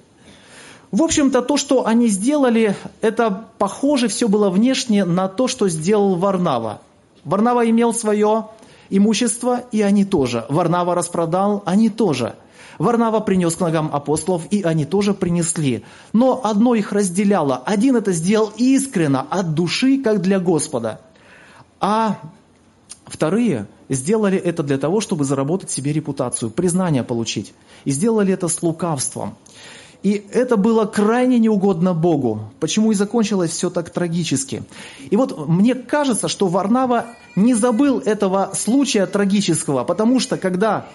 В 0.90 1.02
общем-то, 1.02 1.42
то, 1.42 1.56
что 1.56 1.86
они 1.86 2.08
сделали, 2.08 2.74
это 3.02 3.44
похоже 3.58 4.08
все 4.08 4.26
было 4.26 4.50
внешне 4.50 5.04
на 5.04 5.28
то, 5.28 5.46
что 5.46 5.68
сделал 5.68 6.16
Варнава. 6.16 6.80
Варнава 7.24 7.68
имел 7.68 7.92
свое 7.92 8.48
имущество, 8.88 9.64
и 9.70 9.82
они 9.82 10.04
тоже. 10.04 10.46
Варнава 10.48 10.94
распродал, 10.94 11.62
они 11.66 11.90
тоже– 11.90 12.34
Варнава 12.78 13.20
принес 13.20 13.56
к 13.56 13.60
ногам 13.60 13.90
апостолов, 13.92 14.42
и 14.50 14.62
они 14.62 14.84
тоже 14.84 15.14
принесли. 15.14 15.84
Но 16.12 16.40
одно 16.42 16.74
их 16.74 16.92
разделяло. 16.92 17.62
Один 17.66 17.96
это 17.96 18.12
сделал 18.12 18.52
искренно, 18.56 19.26
от 19.28 19.54
души, 19.54 20.00
как 20.02 20.20
для 20.22 20.38
Господа. 20.38 21.00
А 21.80 22.18
вторые 23.06 23.66
сделали 23.88 24.38
это 24.38 24.62
для 24.62 24.78
того, 24.78 25.00
чтобы 25.00 25.24
заработать 25.24 25.70
себе 25.70 25.92
репутацию, 25.92 26.50
признание 26.50 27.02
получить. 27.02 27.52
И 27.84 27.90
сделали 27.90 28.32
это 28.32 28.48
с 28.48 28.62
лукавством. 28.62 29.36
И 30.04 30.24
это 30.32 30.56
было 30.56 30.84
крайне 30.84 31.40
неугодно 31.40 31.92
Богу. 31.92 32.52
Почему 32.60 32.92
и 32.92 32.94
закончилось 32.94 33.50
все 33.50 33.68
так 33.68 33.90
трагически. 33.90 34.62
И 35.10 35.16
вот 35.16 35.48
мне 35.48 35.74
кажется, 35.74 36.28
что 36.28 36.46
Варнава 36.46 37.06
не 37.34 37.54
забыл 37.54 37.98
этого 37.98 38.52
случая 38.54 39.06
трагического, 39.06 39.82
потому 39.82 40.20
что 40.20 40.36
когда 40.36 40.86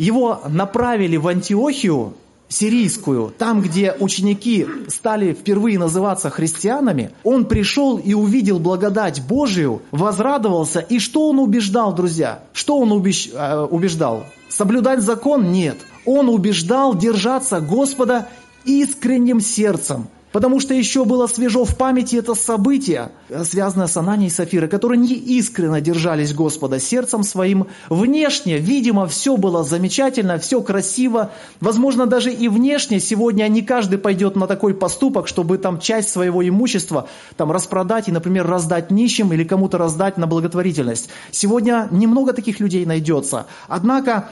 его 0.00 0.40
направили 0.48 1.18
в 1.18 1.28
Антиохию, 1.28 2.14
сирийскую, 2.48 3.32
там, 3.36 3.60
где 3.60 3.94
ученики 4.00 4.66
стали 4.88 5.34
впервые 5.34 5.78
называться 5.78 6.30
христианами, 6.30 7.10
он 7.22 7.44
пришел 7.44 7.98
и 7.98 8.14
увидел 8.14 8.58
благодать 8.58 9.22
Божию, 9.22 9.82
возрадовался, 9.92 10.80
и 10.80 10.98
что 10.98 11.28
он 11.28 11.38
убеждал, 11.38 11.94
друзья? 11.94 12.40
Что 12.52 12.78
он 12.78 12.90
э, 12.90 13.66
убеждал? 13.70 14.24
Соблюдать 14.48 15.02
закон? 15.02 15.52
Нет. 15.52 15.76
Он 16.06 16.28
убеждал 16.28 16.96
держаться 16.96 17.60
Господа 17.60 18.26
искренним 18.64 19.40
сердцем– 19.40 20.08
Потому 20.32 20.60
что 20.60 20.74
еще 20.74 21.04
было 21.04 21.26
свежо 21.26 21.64
в 21.64 21.76
памяти 21.76 22.16
это 22.16 22.34
событие, 22.34 23.10
связанное 23.44 23.88
с 23.88 23.96
Ананией 23.96 24.28
и 24.28 24.30
Сафирой, 24.32 24.68
которые 24.68 24.98
не 24.98 25.14
искренне 25.14 25.80
держались 25.80 26.32
Господа 26.32 26.78
сердцем 26.78 27.24
своим. 27.24 27.66
Внешне, 27.88 28.58
видимо, 28.58 29.06
все 29.06 29.36
было 29.36 29.64
замечательно, 29.64 30.38
все 30.38 30.62
красиво. 30.62 31.32
Возможно, 31.60 32.06
даже 32.06 32.32
и 32.32 32.48
внешне 32.48 33.00
сегодня 33.00 33.48
не 33.48 33.62
каждый 33.62 33.98
пойдет 33.98 34.36
на 34.36 34.46
такой 34.46 34.74
поступок, 34.74 35.26
чтобы 35.26 35.58
там 35.58 35.80
часть 35.80 36.10
своего 36.10 36.46
имущества 36.46 37.08
там 37.36 37.50
распродать 37.50 38.08
и, 38.08 38.12
например, 38.12 38.46
раздать 38.46 38.90
нищим 38.90 39.32
или 39.32 39.42
кому-то 39.42 39.78
раздать 39.78 40.16
на 40.16 40.28
благотворительность. 40.28 41.08
Сегодня 41.32 41.88
немного 41.90 42.32
таких 42.32 42.60
людей 42.60 42.86
найдется. 42.86 43.46
Однако 43.66 44.28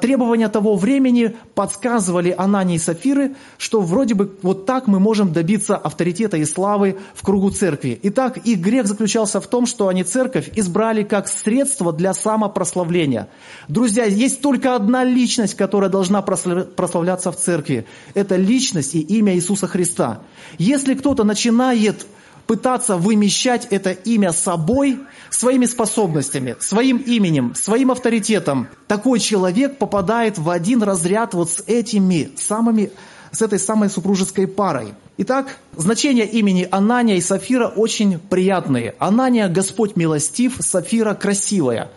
требования 0.00 0.48
того 0.48 0.76
времени 0.76 1.36
подсказывали 1.54 2.34
Анании 2.36 2.76
и 2.76 2.78
Сафиры, 2.78 3.34
что 3.58 3.80
вроде 3.80 4.14
бы 4.14 4.36
вот 4.42 4.66
так 4.66 4.86
мы 4.86 5.00
можем 5.00 5.32
добиться 5.32 5.76
авторитета 5.76 6.36
и 6.36 6.44
славы 6.44 6.98
в 7.14 7.22
кругу 7.22 7.50
церкви. 7.50 7.98
Итак, 8.02 8.38
их 8.38 8.58
грех 8.58 8.86
заключался 8.86 9.40
в 9.40 9.46
том, 9.46 9.66
что 9.66 9.88
они 9.88 10.04
церковь 10.04 10.50
избрали 10.54 11.02
как 11.02 11.28
средство 11.28 11.92
для 11.92 12.14
самопрославления. 12.14 13.28
Друзья, 13.68 14.04
есть 14.04 14.40
только 14.40 14.76
одна 14.76 15.04
личность, 15.04 15.54
которая 15.54 15.90
должна 15.90 16.22
прославляться 16.22 17.32
в 17.32 17.36
церкви. 17.36 17.86
Это 18.14 18.36
личность 18.36 18.94
и 18.94 19.00
имя 19.00 19.34
Иисуса 19.34 19.66
Христа. 19.66 20.20
Если 20.58 20.94
кто-то 20.94 21.24
начинает 21.24 22.06
пытаться 22.46 22.96
вымещать 22.96 23.66
это 23.70 23.90
имя 23.92 24.32
собой, 24.32 24.98
своими 25.30 25.66
способностями, 25.66 26.56
своим 26.60 26.98
именем, 26.98 27.54
своим 27.54 27.90
авторитетом, 27.90 28.68
такой 28.86 29.20
человек 29.20 29.78
попадает 29.78 30.38
в 30.38 30.50
один 30.50 30.82
разряд 30.82 31.34
вот 31.34 31.50
с 31.50 31.64
этими 31.66 32.32
самыми, 32.36 32.90
с 33.30 33.42
этой 33.42 33.58
самой 33.58 33.88
супружеской 33.88 34.46
парой. 34.46 34.94
Итак, 35.18 35.58
значение 35.76 36.26
имени 36.26 36.66
Анания 36.70 37.16
и 37.16 37.20
Сафира 37.20 37.68
очень 37.68 38.18
приятные. 38.18 38.94
Анания– 38.98 39.48
Господь 39.50 39.96
милостив, 39.96 40.56
Сафира– 40.60 41.14
красивая. 41.20 41.90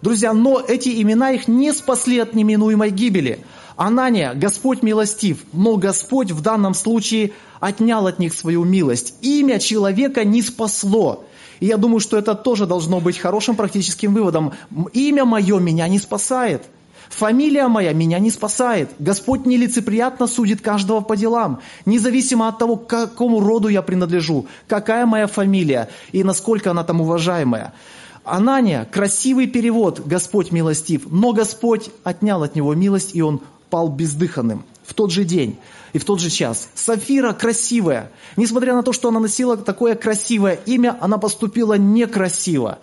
Друзья, 0.00 0.32
но 0.32 0.60
эти 0.60 1.00
имена 1.00 1.30
их 1.30 1.46
не 1.46 1.72
спасли 1.72 2.18
от 2.18 2.34
неминуемой 2.34 2.90
гибели– 2.90 3.44
Анания, 3.76 4.34
Господь 4.34 4.82
милостив, 4.82 5.38
но 5.52 5.76
Господь 5.76 6.30
в 6.30 6.40
данном 6.40 6.74
случае 6.74 7.32
отнял 7.60 8.06
от 8.06 8.18
них 8.18 8.34
свою 8.34 8.64
милость. 8.64 9.14
Имя 9.22 9.58
человека 9.58 10.24
не 10.24 10.42
спасло. 10.42 11.24
И 11.60 11.66
я 11.66 11.76
думаю, 11.76 12.00
что 12.00 12.18
это 12.18 12.34
тоже 12.34 12.66
должно 12.66 13.00
быть 13.00 13.18
хорошим 13.18 13.56
практическим 13.56 14.14
выводом. 14.14 14.52
Имя 14.92 15.24
мое 15.24 15.58
меня 15.58 15.86
не 15.88 15.98
спасает. 15.98 16.64
Фамилия 17.08 17.68
моя 17.68 17.92
меня 17.92 18.18
не 18.18 18.30
спасает. 18.30 18.90
Господь 18.98 19.44
нелицеприятно 19.44 20.26
судит 20.26 20.62
каждого 20.62 21.02
по 21.02 21.16
делам, 21.16 21.60
независимо 21.84 22.48
от 22.48 22.58
того, 22.58 22.76
к 22.76 22.86
какому 22.86 23.40
роду 23.40 23.68
я 23.68 23.82
принадлежу, 23.82 24.46
какая 24.66 25.04
моя 25.04 25.26
фамилия 25.26 25.90
и 26.10 26.24
насколько 26.24 26.70
она 26.70 26.84
там 26.84 27.02
уважаемая. 27.02 27.74
Анания, 28.24 28.88
красивый 28.90 29.46
перевод, 29.46 30.00
Господь 30.06 30.52
милостив, 30.52 31.02
но 31.10 31.32
Господь 31.32 31.90
отнял 32.02 32.42
от 32.42 32.54
него 32.54 32.74
милость, 32.74 33.14
и 33.14 33.20
он 33.20 33.42
пал 33.72 33.88
бездыханным 33.88 34.66
в 34.84 34.92
тот 34.92 35.10
же 35.10 35.24
день 35.24 35.56
и 35.94 35.98
в 35.98 36.04
тот 36.04 36.20
же 36.20 36.28
час. 36.28 36.68
Сафира 36.74 37.32
красивая. 37.32 38.12
Несмотря 38.36 38.74
на 38.74 38.82
то, 38.82 38.92
что 38.92 39.08
она 39.08 39.18
носила 39.18 39.56
такое 39.56 39.94
красивое 39.94 40.58
имя, 40.66 40.98
она 41.00 41.16
поступила 41.16 41.78
некрасиво, 41.78 42.80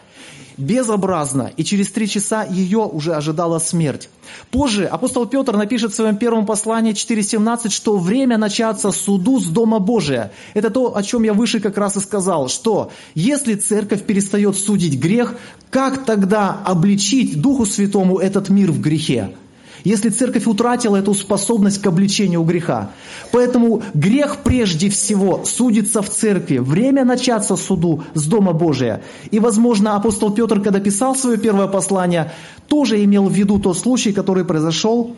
безобразно, 0.58 1.52
и 1.56 1.64
через 1.64 1.92
три 1.92 2.08
часа 2.08 2.44
ее 2.44 2.80
уже 2.80 3.14
ожидала 3.14 3.60
смерть. 3.60 4.10
Позже 4.50 4.88
апостол 4.88 5.28
Петр 5.28 5.56
напишет 5.56 5.92
в 5.92 5.96
своем 5.96 6.18
первом 6.18 6.48
послании 6.48 6.94
4.17, 6.94 7.70
что 7.70 7.96
время 7.98 8.40
начаться 8.40 8.92
суду 8.92 9.40
с 9.40 9.46
Дома 9.46 9.78
Божия. 9.78 10.32
Это 10.56 10.72
то, 10.72 10.98
о 10.98 11.04
чем 11.04 11.22
я 11.22 11.36
выше 11.36 11.60
как 11.60 11.78
раз 11.78 11.98
и 11.98 12.00
сказал, 12.00 12.50
что 12.50 12.92
если 13.14 13.54
церковь 13.54 14.08
перестает 14.08 14.56
судить 14.56 15.00
грех, 15.00 15.36
как 15.70 16.04
тогда 16.06 16.60
обличить 16.66 17.40
Духу 17.40 17.68
Святому 17.68 18.18
этот 18.18 18.50
мир 18.50 18.72
в 18.72 18.82
грехе? 18.82 19.36
Если 19.84 20.10
церковь 20.10 20.48
утратила 20.48 20.96
эту 20.96 21.14
способность 21.14 21.82
к 21.82 21.88
обличению 21.88 22.44
греха. 22.44 22.92
Поэтому 23.32 23.82
грех 23.94 24.38
прежде 24.44 24.90
всего 24.90 25.44
судится 25.46 26.02
в 26.02 26.10
церкви. 26.10 26.58
Время 26.58 27.06
начаться 27.06 27.56
суду 27.56 28.04
с 28.14 28.26
Дома 28.26 28.54
Божия. 28.54 29.02
И, 29.32 29.40
возможно, 29.40 29.96
апостол 29.96 30.32
Петр, 30.32 30.62
когда 30.62 30.80
писал 30.80 31.16
свое 31.16 31.38
первое 31.38 31.68
послание, 31.68 32.32
тоже 32.68 33.04
имел 33.04 33.28
в 33.28 33.34
виду 33.34 33.60
тот 33.60 33.78
случай, 33.78 34.12
который 34.12 34.46
произошел 34.46 35.16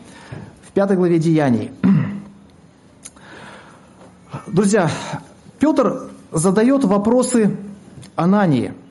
в 0.66 0.72
пятой 0.72 0.96
главе 0.96 1.18
Деяний. 1.18 1.70
Друзья, 4.46 4.90
Петр 5.58 6.10
задает 6.32 6.84
вопросы 6.84 7.56
Анании– 8.16 8.72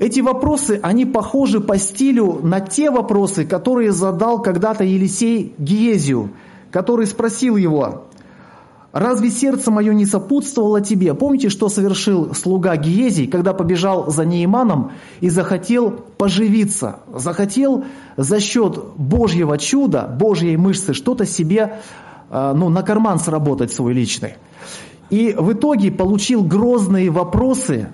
эти 0.00 0.20
вопросы, 0.20 0.80
они 0.82 1.04
похожи 1.04 1.60
по 1.60 1.76
стилю 1.76 2.40
на 2.42 2.60
те 2.60 2.90
вопросы, 2.90 3.44
которые 3.44 3.92
задал 3.92 4.40
когда-то 4.40 4.82
Елисей 4.82 5.54
Гиезию, 5.58 6.30
который 6.70 7.06
спросил 7.06 7.56
его, 7.56 8.06
«Разве 8.92 9.30
сердце 9.30 9.70
мое 9.70 9.92
не 9.92 10.06
сопутствовало 10.06 10.80
тебе?» 10.80 11.12
Помните, 11.12 11.50
что 11.50 11.68
совершил 11.68 12.34
слуга 12.34 12.76
Гиезий, 12.76 13.26
когда 13.26 13.52
побежал 13.52 14.10
за 14.10 14.24
Неиманом 14.24 14.92
и 15.20 15.28
захотел 15.28 15.90
поживиться, 15.90 17.00
захотел 17.14 17.84
за 18.16 18.40
счет 18.40 18.82
Божьего 18.96 19.58
чуда, 19.58 20.08
Божьей 20.18 20.56
мышцы 20.56 20.94
что-то 20.94 21.26
себе 21.26 21.78
э, 22.30 22.52
ну, 22.56 22.70
на 22.70 22.82
карман 22.82 23.18
сработать 23.18 23.70
свой 23.70 23.92
личный. 23.92 24.36
И 25.10 25.34
в 25.36 25.52
итоге 25.52 25.92
получил 25.92 26.42
грозные 26.42 27.10
вопросы 27.10 27.90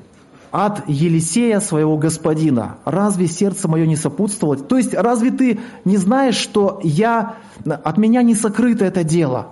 от 0.51 0.89
Елисея, 0.89 1.61
своего 1.61 1.97
господина. 1.97 2.79
Разве 2.85 3.27
сердце 3.27 3.69
мое 3.69 3.87
не 3.87 3.97
сопутствовало? 3.97 4.57
То 4.57 4.77
есть, 4.77 4.95
разве 4.95 5.31
ты 5.31 5.61
не 5.85 5.97
знаешь, 5.97 6.37
что 6.37 6.81
я, 6.83 7.37
от 7.65 7.99
меня 7.99 8.23
не 8.23 8.35
сокрыто 8.35 8.85
это 8.85 9.05
дело? 9.05 9.49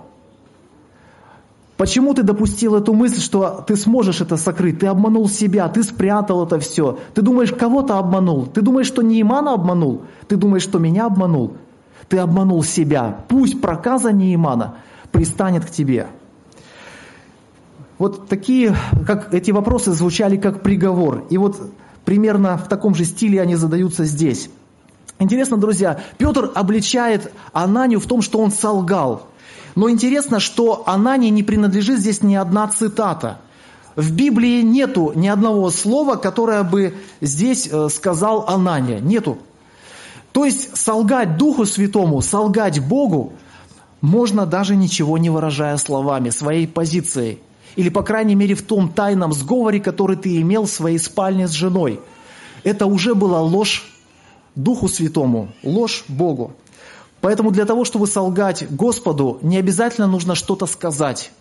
Почему 1.77 2.13
ты 2.13 2.23
допустил 2.23 2.75
эту 2.75 2.93
мысль, 2.93 3.19
что 3.19 3.63
ты 3.67 3.75
сможешь 3.75 4.21
это 4.21 4.37
сокрыть? 4.37 4.79
Ты 4.79 4.87
обманул 4.87 5.27
себя, 5.27 5.67
ты 5.67 5.83
спрятал 5.83 6.45
это 6.45 6.57
все. 6.59 6.99
Ты 7.13 7.21
думаешь, 7.21 7.51
кого-то 7.51 7.97
обманул. 7.99 8.45
Ты 8.45 8.61
думаешь, 8.61 8.87
что 8.87 9.01
Неимана 9.01 9.53
обманул. 9.53 10.03
Ты 10.27 10.37
думаешь, 10.37 10.63
что 10.63 10.79
меня 10.79 11.05
обманул. 11.05 11.57
Ты 12.07 12.19
обманул 12.19 12.63
себя. 12.63 13.19
Пусть 13.27 13.59
проказа 13.59 14.13
Неимана 14.13 14.75
пристанет 15.11 15.65
к 15.65 15.69
тебе. 15.69 16.07
Вот 17.97 18.27
такие, 18.27 18.75
как 19.07 19.33
эти 19.33 19.51
вопросы 19.51 19.93
звучали 19.93 20.37
как 20.37 20.61
приговор. 20.61 21.25
И 21.29 21.37
вот 21.37 21.57
примерно 22.03 22.57
в 22.57 22.67
таком 22.67 22.93
же 22.93 23.05
стиле 23.05 23.41
они 23.41 23.55
задаются 23.55 24.05
здесь. 24.05 24.49
Интересно, 25.17 25.57
друзья, 25.57 26.01
Петр 26.17 26.51
обличает 26.53 27.31
Ананию 27.53 28.01
в 28.01 28.05
том, 28.05 28.21
что 28.21 28.39
он 28.39 28.51
солгал. 28.51 29.27
Но 29.75 29.89
интересно, 29.89 30.39
что 30.39 30.83
Анане 30.85 31.29
не 31.29 31.43
принадлежит 31.43 31.99
здесь 31.99 32.21
ни 32.21 32.35
одна 32.35 32.67
цитата. 32.67 33.39
В 33.95 34.11
Библии 34.13 34.61
нету 34.61 35.13
ни 35.15 35.27
одного 35.27 35.69
слова, 35.69 36.15
которое 36.15 36.63
бы 36.63 36.95
здесь 37.21 37.69
э, 37.71 37.87
сказал 37.89 38.45
Анания. 38.47 38.99
Нету. 38.99 39.37
То 40.33 40.43
есть 40.43 40.75
солгать 40.75 41.37
Духу 41.37 41.65
Святому, 41.65 42.21
солгать 42.21 42.85
Богу 42.85 43.33
можно 44.01 44.45
даже 44.45 44.75
ничего 44.75 45.17
не 45.17 45.29
выражая 45.29 45.77
словами, 45.77 46.29
своей 46.29 46.67
позицией 46.67 47.39
или, 47.75 47.89
по 47.89 48.03
крайней 48.03 48.35
мере, 48.35 48.55
в 48.55 48.61
том 48.61 48.89
тайном 48.89 49.33
сговоре, 49.33 49.79
который 49.79 50.17
ты 50.17 50.41
имел 50.41 50.65
в 50.65 50.69
своей 50.69 50.97
спальне 50.97 51.47
с 51.47 51.51
женой. 51.51 51.99
Это 52.63 52.85
уже 52.85 53.15
была 53.15 53.41
ложь 53.41 53.85
Духу 54.55 54.87
Святому, 54.87 55.49
ложь 55.63 56.05
Богу. 56.07 56.53
Поэтому 57.21 57.51
для 57.51 57.65
того, 57.65 57.85
чтобы 57.85 58.07
солгать 58.07 58.65
Господу, 58.69 59.39
не 59.41 59.57
обязательно 59.57 60.07
нужно 60.07 60.35
что-то 60.35 60.65
сказать 60.65 61.31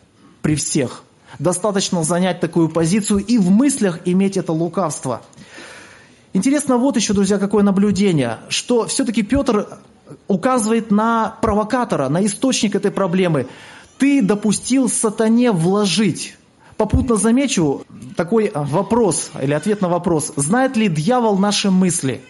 при 0.43 0.57
всех. 0.57 1.05
Достаточно 1.39 2.03
занять 2.05 2.41
такую 2.41 2.69
позицию 2.69 3.21
и 3.21 3.39
в 3.39 3.51
мыслях 3.51 4.01
иметь 4.05 4.37
это 4.37 4.53
лукавство. 4.53 5.23
Интересно 6.33 6.79
вот 6.79 6.97
еще, 6.97 7.13
друзья, 7.13 7.39
какое 7.39 7.63
наблюдение, 7.63 8.39
что 8.49 8.87
все-таки 8.87 9.23
Петр 9.23 9.79
указывает 10.27 10.91
на 10.91 11.37
провокатора, 11.41 12.09
на 12.09 12.25
источник 12.25 12.75
этой 12.75 12.91
проблемы 12.91 13.47
ты 14.05 14.21
допустил 14.21 14.91
сатане 14.91 15.51
вложить. 15.51 16.37
Попутно 16.77 17.17
замечу 17.17 17.87
такой 18.19 18.53
вопрос 18.55 19.31
или 19.41 19.55
ответ 19.55 19.81
на 19.81 19.89
вопрос. 19.89 20.31
Знает 20.37 20.77
ли 20.77 20.89
дьявол 20.89 21.39
наши 21.39 21.71
мысли? 21.71 22.21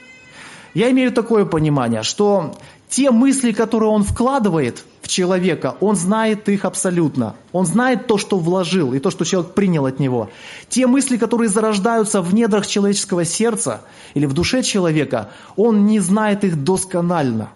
Я 0.72 0.92
имею 0.92 1.10
такое 1.10 1.44
понимание, 1.44 2.04
что 2.04 2.54
те 2.88 3.10
мысли, 3.10 3.50
которые 3.50 3.90
он 3.90 4.04
вкладывает 4.04 4.84
в 5.02 5.08
человека, 5.08 5.74
он 5.80 5.96
знает 5.96 6.48
их 6.48 6.64
абсолютно. 6.64 7.34
Он 7.50 7.66
знает 7.66 8.06
то, 8.06 8.18
что 8.18 8.38
вложил, 8.38 8.94
и 8.94 9.00
то, 9.00 9.10
что 9.10 9.24
человек 9.24 9.54
принял 9.54 9.84
от 9.86 9.98
него. 9.98 10.30
Те 10.68 10.86
мысли, 10.86 11.16
которые 11.16 11.48
зарождаются 11.48 12.22
в 12.22 12.32
недрах 12.32 12.68
человеческого 12.68 13.24
сердца 13.24 13.80
или 14.14 14.26
в 14.26 14.32
душе 14.32 14.62
человека, 14.62 15.30
он 15.56 15.86
не 15.86 15.98
знает 15.98 16.44
их 16.44 16.62
досконально. 16.62 17.48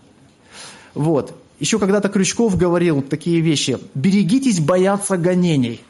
Вот. 0.95 1.37
Еще 1.61 1.79
когда-то 1.79 2.09
Крючков 2.09 2.57
говорил 2.57 3.03
такие 3.03 3.40
вещи. 3.40 3.79
«Берегитесь 3.94 4.61
бояться 4.61 5.16
гонений». 5.16 5.81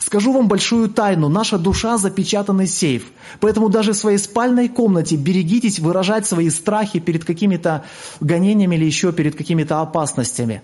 Скажу 0.00 0.32
вам 0.32 0.48
большую 0.48 0.88
тайну, 0.88 1.28
наша 1.28 1.56
душа 1.56 1.98
запечатанный 1.98 2.66
сейф. 2.66 3.06
Поэтому 3.40 3.68
даже 3.68 3.92
в 3.92 3.96
своей 3.96 4.18
спальной 4.18 4.68
комнате 4.68 5.16
берегитесь 5.16 5.78
выражать 5.78 6.26
свои 6.26 6.50
страхи 6.50 6.98
перед 6.98 7.24
какими-то 7.24 7.84
гонениями 8.20 8.74
или 8.76 8.84
еще 8.84 9.12
перед 9.12 9.36
какими-то 9.36 9.80
опасностями. 9.80 10.62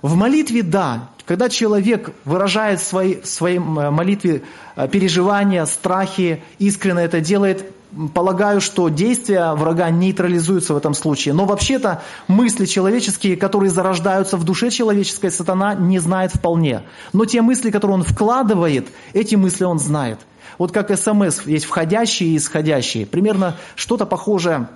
В 0.00 0.16
молитве, 0.16 0.62
да, 0.62 1.10
когда 1.26 1.48
человек 1.48 2.10
выражает 2.24 2.80
в 2.80 2.84
своей, 2.84 3.22
своей 3.24 3.58
э, 3.58 3.60
молитве 3.60 4.42
э, 4.74 4.88
переживания, 4.88 5.64
страхи, 5.66 6.42
искренне 6.58 7.02
это 7.02 7.20
делает, 7.20 7.70
полагаю, 8.14 8.60
что 8.60 8.88
действия 8.88 9.52
врага 9.52 9.90
нейтрализуются 9.90 10.74
в 10.74 10.76
этом 10.76 10.94
случае. 10.94 11.34
Но 11.34 11.44
вообще-то 11.44 12.02
мысли 12.28 12.66
человеческие, 12.66 13.36
которые 13.36 13.70
зарождаются 13.70 14.36
в 14.36 14.44
душе 14.44 14.70
человеческой, 14.70 15.30
сатана 15.30 15.74
не 15.74 15.98
знает 15.98 16.32
вполне. 16.32 16.82
Но 17.12 17.24
те 17.24 17.42
мысли, 17.42 17.70
которые 17.70 17.96
он 17.96 18.04
вкладывает, 18.04 18.88
эти 19.12 19.34
мысли 19.34 19.64
он 19.64 19.78
знает. 19.78 20.18
Вот 20.58 20.72
как 20.72 20.96
СМС, 20.96 21.46
есть 21.46 21.64
входящие 21.64 22.30
и 22.30 22.36
исходящие. 22.36 23.06
Примерно 23.06 23.56
что-то 23.74 24.06
похожее 24.06 24.68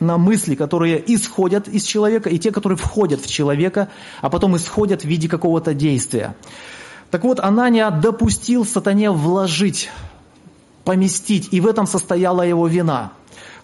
на 0.00 0.18
мысли, 0.18 0.54
которые 0.54 1.02
исходят 1.12 1.68
из 1.68 1.82
человека, 1.82 2.28
и 2.28 2.38
те, 2.38 2.50
которые 2.52 2.76
входят 2.76 3.20
в 3.20 3.30
человека, 3.30 3.88
а 4.20 4.30
потом 4.30 4.56
исходят 4.56 5.02
в 5.02 5.04
виде 5.04 5.28
какого-то 5.28 5.74
действия. 5.74 6.36
Так 7.10 7.24
вот, 7.24 7.40
Анания 7.40 7.90
допустил 7.90 8.66
сатане 8.66 9.10
вложить 9.10 9.90
поместить, 10.88 11.48
и 11.50 11.60
в 11.60 11.66
этом 11.66 11.86
состояла 11.86 12.40
его 12.40 12.66
вина. 12.66 13.12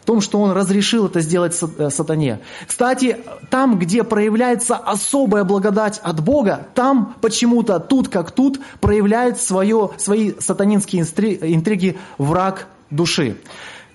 В 0.02 0.04
том, 0.04 0.20
что 0.20 0.42
он 0.42 0.52
разрешил 0.52 1.06
это 1.06 1.20
сделать 1.20 1.58
э, 1.78 1.88
сатане. 1.88 2.40
Кстати, 2.66 3.16
там, 3.48 3.78
где 3.78 4.04
проявляется 4.04 4.76
особая 4.76 5.44
благодать 5.44 5.98
от 6.02 6.22
Бога, 6.22 6.66
там 6.74 7.14
почему-то, 7.22 7.80
тут 7.80 8.10
как 8.10 8.30
тут, 8.30 8.60
проявляет 8.82 9.40
свое, 9.40 9.92
свои 9.96 10.34
сатанинские 10.38 11.00
интриги 11.00 11.96
враг 12.18 12.66
души. 12.90 13.38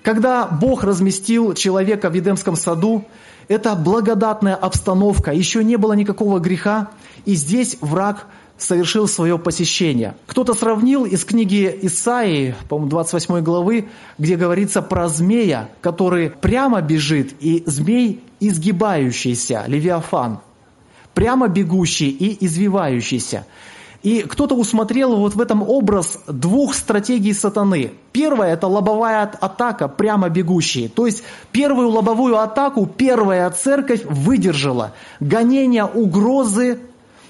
Когда 0.02 0.48
Бог 0.48 0.84
разместил 0.84 1.54
человека 1.54 2.10
в 2.10 2.16
Едемском 2.16 2.56
саду, 2.56 3.06
это 3.48 3.76
благодатная 3.76 4.56
обстановка, 4.56 5.34
еще 5.34 5.64
не 5.64 5.76
было 5.76 5.94
никакого 5.94 6.40
греха, 6.40 6.90
и 7.26 7.36
здесь 7.36 7.78
враг 7.80 8.26
совершил 8.60 9.08
свое 9.08 9.40
посещение. 9.40 10.16
Кто-то 10.28 10.54
сравнил 10.54 11.06
из 11.06 11.26
книги 11.26 11.78
Исаии, 11.84 12.56
по-моему, 12.68 12.90
28 12.90 13.42
главы, 13.42 13.90
где 14.18 14.36
говорится 14.36 14.82
про 14.82 15.08
змея, 15.08 15.70
который 15.82 16.30
прямо 16.30 16.82
бежит, 16.82 17.34
и 17.40 17.64
змей 17.66 18.22
изгибающийся, 18.40 19.64
левиафан, 19.68 20.40
прямо 21.14 21.48
бегущий 21.48 22.10
и 22.10 22.46
извивающийся. 22.46 23.46
И 24.02 24.22
кто-то 24.22 24.56
усмотрел 24.56 25.18
вот 25.18 25.36
в 25.36 25.42
этом 25.42 25.62
образ 25.62 26.20
двух 26.26 26.74
стратегий 26.74 27.34
сатаны. 27.34 27.92
Первая– 28.14 28.54
это 28.56 28.68
лобовая 28.68 29.24
атака, 29.24 29.90
прямо 29.90 30.30
бегущие. 30.30 30.88
То 30.88 31.06
есть 31.06 31.24
первую 31.52 31.90
лобовую 31.90 32.38
атаку 32.40 32.86
первая 32.86 33.50
церковь 33.50 34.06
выдержала. 34.06 34.94
Гонения, 35.20 35.84
угрозы, 35.84 36.80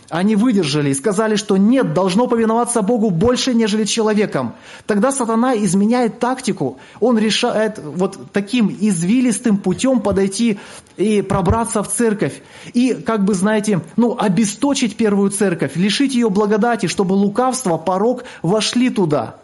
они 0.09 0.35
выдержали 0.35 0.89
и 0.89 0.93
сказали, 0.93 1.35
что 1.35 1.57
нет, 1.57 1.93
должно 1.93 2.27
повиноваться 2.27 2.81
Богу 2.81 3.11
больше, 3.11 3.53
нежели 3.53 3.85
человеком. 3.85 4.55
Тогда 4.87 5.11
сатана 5.11 5.55
изменяет 5.55 6.19
тактику. 6.19 6.79
Он 6.99 7.17
решает 7.17 7.79
вот 7.79 8.31
таким 8.33 8.75
извилистым 8.79 9.57
путем 9.57 10.01
подойти 10.01 10.59
и 10.97 11.21
пробраться 11.21 11.83
в 11.83 11.89
церковь. 11.89 12.41
И, 12.73 12.93
как 12.93 13.23
бы, 13.23 13.33
знаете, 13.33 13.81
ну, 13.97 14.17
обесточить 14.17 14.97
первую 14.97 15.29
церковь, 15.29 15.75
лишить 15.75 16.15
ее 16.15 16.29
благодати, 16.29 16.87
чтобы 16.87 17.13
лукавство, 17.13 17.77
порог 17.77 18.23
вошли 18.41 18.89
туда. 18.89 19.35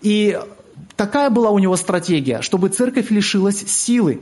И 0.00 0.38
такая 0.96 1.30
была 1.30 1.50
у 1.50 1.58
него 1.58 1.76
стратегия, 1.76 2.42
чтобы 2.42 2.68
церковь 2.68 3.10
лишилась 3.10 3.64
силы. 3.66 4.20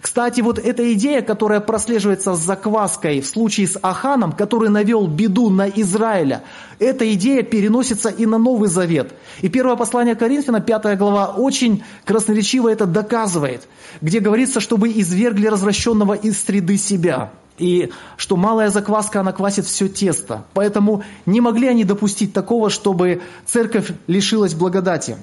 Кстати, 0.00 0.40
вот 0.40 0.58
эта 0.58 0.92
идея, 0.94 1.22
которая 1.22 1.60
прослеживается 1.60 2.34
с 2.34 2.38
закваской 2.38 3.20
в 3.20 3.26
случае 3.26 3.66
с 3.66 3.78
Аханом, 3.82 4.32
который 4.32 4.68
навел 4.68 5.06
беду 5.06 5.50
на 5.50 5.68
Израиля, 5.68 6.42
эта 6.78 7.12
идея 7.14 7.42
переносится 7.42 8.08
и 8.08 8.26
на 8.26 8.38
Новый 8.38 8.68
Завет. 8.68 9.12
И 9.40 9.48
первое 9.48 9.76
послание 9.76 10.14
Коринфяна, 10.14 10.60
пятая 10.60 10.96
глава, 10.96 11.28
очень 11.28 11.82
красноречиво 12.04 12.68
это 12.68 12.86
доказывает, 12.86 13.68
где 14.00 14.20
говорится, 14.20 14.60
чтобы 14.60 14.88
извергли 14.90 15.46
развращенного 15.46 16.14
из 16.14 16.42
среды 16.42 16.76
себя. 16.76 17.30
И 17.58 17.90
что 18.16 18.36
малая 18.36 18.70
закваска, 18.70 19.20
она 19.20 19.32
квасит 19.32 19.66
все 19.66 19.88
тесто. 19.88 20.44
Поэтому 20.54 21.02
не 21.26 21.40
могли 21.40 21.66
они 21.66 21.84
допустить 21.84 22.32
такого, 22.32 22.70
чтобы 22.70 23.20
церковь 23.46 23.90
лишилась 24.06 24.54
благодати. 24.54 25.16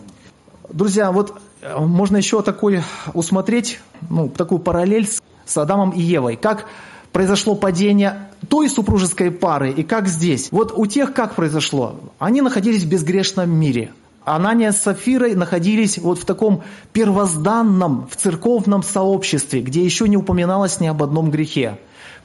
Друзья, 0.69 1.11
вот 1.11 1.39
э, 1.61 1.77
можно 1.79 2.17
еще 2.17 2.41
такой 2.41 2.81
усмотреть, 3.13 3.79
ну, 4.09 4.29
такую 4.29 4.59
параллель 4.59 5.07
с, 5.07 5.21
с 5.45 5.57
Адамом 5.57 5.91
и 5.91 6.01
Евой. 6.01 6.37
Как 6.37 6.65
произошло 7.11 7.55
падение 7.55 8.29
той 8.49 8.69
супружеской 8.69 9.31
пары 9.31 9.71
и 9.71 9.83
как 9.83 10.07
здесь. 10.07 10.49
Вот 10.51 10.73
у 10.75 10.85
тех 10.85 11.13
как 11.13 11.35
произошло? 11.35 11.95
Они 12.19 12.41
находились 12.41 12.83
в 12.83 12.89
безгрешном 12.89 13.49
мире. 13.49 13.91
Анания 14.25 14.71
с 14.71 14.81
Сафирой 14.81 15.35
находились 15.35 15.97
вот 15.99 16.17
в 16.17 16.25
таком 16.25 16.63
первозданном, 16.93 18.07
в 18.09 18.15
церковном 18.15 18.81
сообществе, 18.81 19.61
где 19.61 19.83
еще 19.83 20.09
не 20.09 20.17
упоминалось 20.17 20.79
ни 20.79 20.87
об 20.87 21.03
одном 21.03 21.29
грехе. 21.29 21.77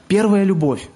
Первая 0.07 0.43
любовь. 0.43 0.89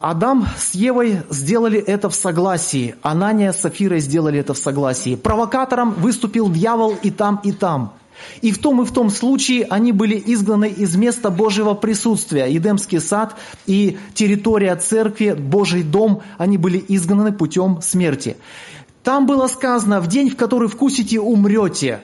Адам 0.00 0.46
с 0.56 0.74
Евой 0.74 1.18
сделали 1.28 1.78
это 1.78 2.08
в 2.08 2.14
согласии. 2.14 2.94
Анания 3.02 3.52
с 3.52 3.60
Сафирой 3.60 4.00
сделали 4.00 4.40
это 4.40 4.54
в 4.54 4.58
согласии. 4.58 5.14
Провокатором 5.14 5.92
выступил 5.92 6.50
дьявол 6.50 6.96
и 7.02 7.10
там, 7.10 7.38
и 7.44 7.52
там. 7.52 7.92
И 8.40 8.50
в 8.50 8.58
том 8.58 8.80
и 8.80 8.86
в 8.86 8.92
том 8.92 9.10
случае 9.10 9.66
они 9.68 9.92
были 9.92 10.22
изгнаны 10.26 10.70
из 10.70 10.96
места 10.96 11.28
Божьего 11.28 11.74
присутствия. 11.74 12.46
Едемский 12.46 12.98
сад 12.98 13.36
и 13.66 13.98
территория 14.14 14.74
церкви, 14.76 15.34
Божий 15.34 15.82
дом, 15.82 16.22
они 16.38 16.56
были 16.56 16.82
изгнаны 16.88 17.32
путем 17.32 17.82
смерти. 17.82 18.38
Там 19.02 19.26
было 19.26 19.48
сказано, 19.48 20.00
в 20.00 20.06
день, 20.06 20.30
в 20.30 20.36
который 20.36 20.68
вкусите, 20.68 21.20
умрете. 21.20 22.00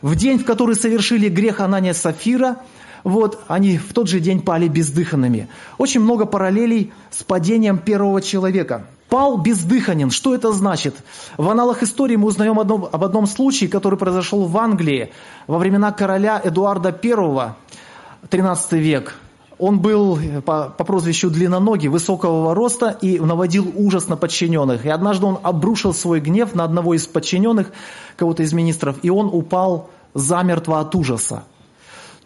В 0.00 0.14
день, 0.14 0.38
в 0.38 0.44
который 0.44 0.76
совершили 0.76 1.28
грех 1.28 1.58
Анания 1.58 1.92
Сафира– 1.92 2.58
вот, 3.04 3.40
они 3.48 3.78
в 3.78 3.92
тот 3.92 4.08
же 4.08 4.20
день 4.20 4.40
пали 4.40 4.68
бездыханными. 4.68 5.48
Очень 5.78 6.00
много 6.00 6.24
параллелей 6.24 6.92
с 7.10 7.22
падением 7.22 7.78
первого 7.78 8.22
человека. 8.22 8.86
Пал 9.08 9.36
бездыханен. 9.36 10.10
Что 10.10 10.34
это 10.34 10.52
значит? 10.52 10.94
В 11.36 11.50
аналах 11.50 11.82
истории 11.82 12.16
мы 12.16 12.28
узнаем 12.28 12.58
одном, 12.58 12.88
об 12.90 13.04
одном 13.04 13.26
случае, 13.26 13.68
который 13.68 13.98
произошел 13.98 14.46
в 14.46 14.56
Англии 14.56 15.12
во 15.46 15.58
времена 15.58 15.92
короля 15.92 16.40
Эдуарда 16.42 16.98
I, 17.02 17.52
13 18.30 18.72
век. 18.72 19.14
Он 19.58 19.80
был 19.80 20.18
по, 20.44 20.70
по 20.70 20.84
прозвищу 20.84 21.30
длинноногий, 21.30 21.88
высокого 21.88 22.54
роста 22.54 22.96
и 23.00 23.20
наводил 23.20 23.70
ужас 23.76 24.08
на 24.08 24.16
подчиненных. 24.16 24.86
И 24.86 24.88
однажды 24.88 25.26
он 25.26 25.38
обрушил 25.42 25.92
свой 25.92 26.20
гнев 26.20 26.54
на 26.54 26.64
одного 26.64 26.94
из 26.94 27.06
подчиненных, 27.06 27.70
кого-то 28.16 28.42
из 28.42 28.52
министров, 28.52 28.96
и 29.02 29.10
он 29.10 29.28
упал 29.32 29.90
замертво 30.14 30.80
от 30.80 30.94
ужаса. 30.94 31.44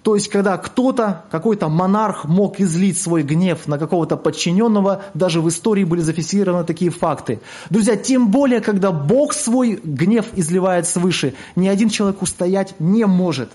То 0.07 0.15
есть, 0.15 0.29
когда 0.29 0.57
кто-то, 0.57 1.25
какой-то 1.33 1.69
монарх 1.69 2.27
мог 2.27 2.61
излить 2.61 2.97
свой 2.97 3.25
гнев 3.25 3.67
на 3.67 3.77
какого-то 3.77 4.17
подчиненного, 4.17 5.03
даже 5.15 5.41
в 5.41 5.49
истории 5.49 5.83
были 5.83 6.01
зафиксированы 6.01 6.63
такие 6.63 6.93
факты. 6.93 7.41
Друзья, 7.71 7.97
тем 7.97 8.31
более, 8.31 8.61
когда 8.61 8.93
Бог 8.93 9.33
свой 9.33 9.81
гнев 9.83 10.27
изливает 10.37 10.87
свыше, 10.87 11.35
ни 11.57 11.67
один 11.67 11.89
человек 11.89 12.23
устоять 12.23 12.77
не 12.79 13.05
может. 13.05 13.51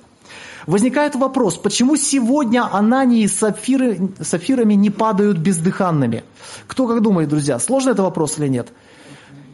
Возникает 0.67 1.15
вопрос, 1.15 1.55
почему 1.55 1.95
сегодня 1.95 2.67
Анании 2.69 3.27
с 3.27 3.37
сапфиры, 3.37 4.09
сапфирами 4.19 4.73
не 4.73 4.89
падают 4.89 5.37
бездыханными? 5.37 6.25
Кто 6.67 6.85
как 6.85 7.01
думает, 7.01 7.29
друзья, 7.29 7.59
сложный 7.59 7.93
это 7.93 8.03
вопрос 8.03 8.37
или 8.39 8.49
нет? 8.49 8.73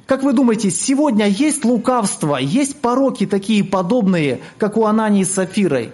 Как 0.07 0.23
вы 0.23 0.33
думаете, 0.33 0.71
сегодня 0.71 1.27
есть 1.27 1.63
лукавство, 1.63 2.37
есть 2.37 2.81
пороки 2.81 3.27
такие 3.27 3.63
подобные, 3.63 4.41
как 4.57 4.77
у 4.77 4.85
Анании 4.85 5.23
с 5.23 5.33
Сафирой? 5.35 5.91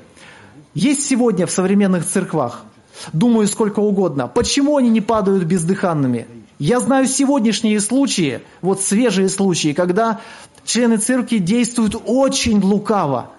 Есть 0.74 1.08
сегодня 1.08 1.46
в 1.46 1.52
современных 1.52 2.06
церквах, 2.06 2.64
думаю, 3.12 3.48
сколько 3.48 3.80
угодно. 3.80 4.28
Почему 4.28 4.78
они 4.78 4.90
не 4.90 5.02
падают 5.02 5.44
бездыханными? 5.44 6.26
Я 6.60 6.80
знаю 6.80 7.08
сегодняшние 7.08 7.80
случаи, 7.80 8.42
вот 8.62 8.82
свежие 8.82 9.30
случаи, 9.30 9.74
когда 9.74 10.22
члены 10.66 10.98
церкви 10.98 11.38
действуют 11.38 11.96
очень 12.06 12.62
лукаво. 12.62 13.32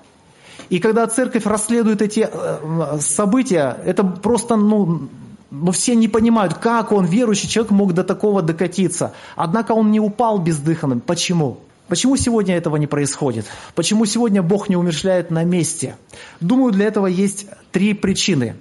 И 0.71 0.79
когда 0.79 1.07
церковь 1.07 1.47
расследует 1.47 2.03
эти 2.03 2.29
э, 2.31 2.99
события, 3.01 3.77
это 3.85 4.05
просто, 4.05 4.57
ну, 4.57 5.09
ну, 5.51 5.73
все 5.73 5.95
не 5.95 6.09
понимают, 6.09 6.55
как 6.55 6.93
он, 6.93 7.05
верующий 7.05 7.49
человек, 7.49 7.71
мог 7.73 7.95
до 7.95 8.05
такого 8.05 8.43
докатиться. 8.43 9.13
Однако 9.37 9.73
он 9.73 9.91
не 9.91 10.01
упал 10.01 10.39
бездыханным. 10.39 11.01
Почему? 11.01 11.59
Почему 11.89 12.17
сегодня 12.17 12.57
этого 12.57 12.77
не 12.77 12.87
происходит? 12.87 13.47
Почему 13.75 14.07
сегодня 14.07 14.43
Бог 14.43 14.69
не 14.69 14.77
умерщвляет 14.77 15.31
на 15.31 15.45
месте? 15.45 15.97
Думаю, 16.41 16.73
для 16.73 16.87
этого 16.87 17.07
есть 17.07 17.47
три 17.73 17.93
причины. 17.93 18.57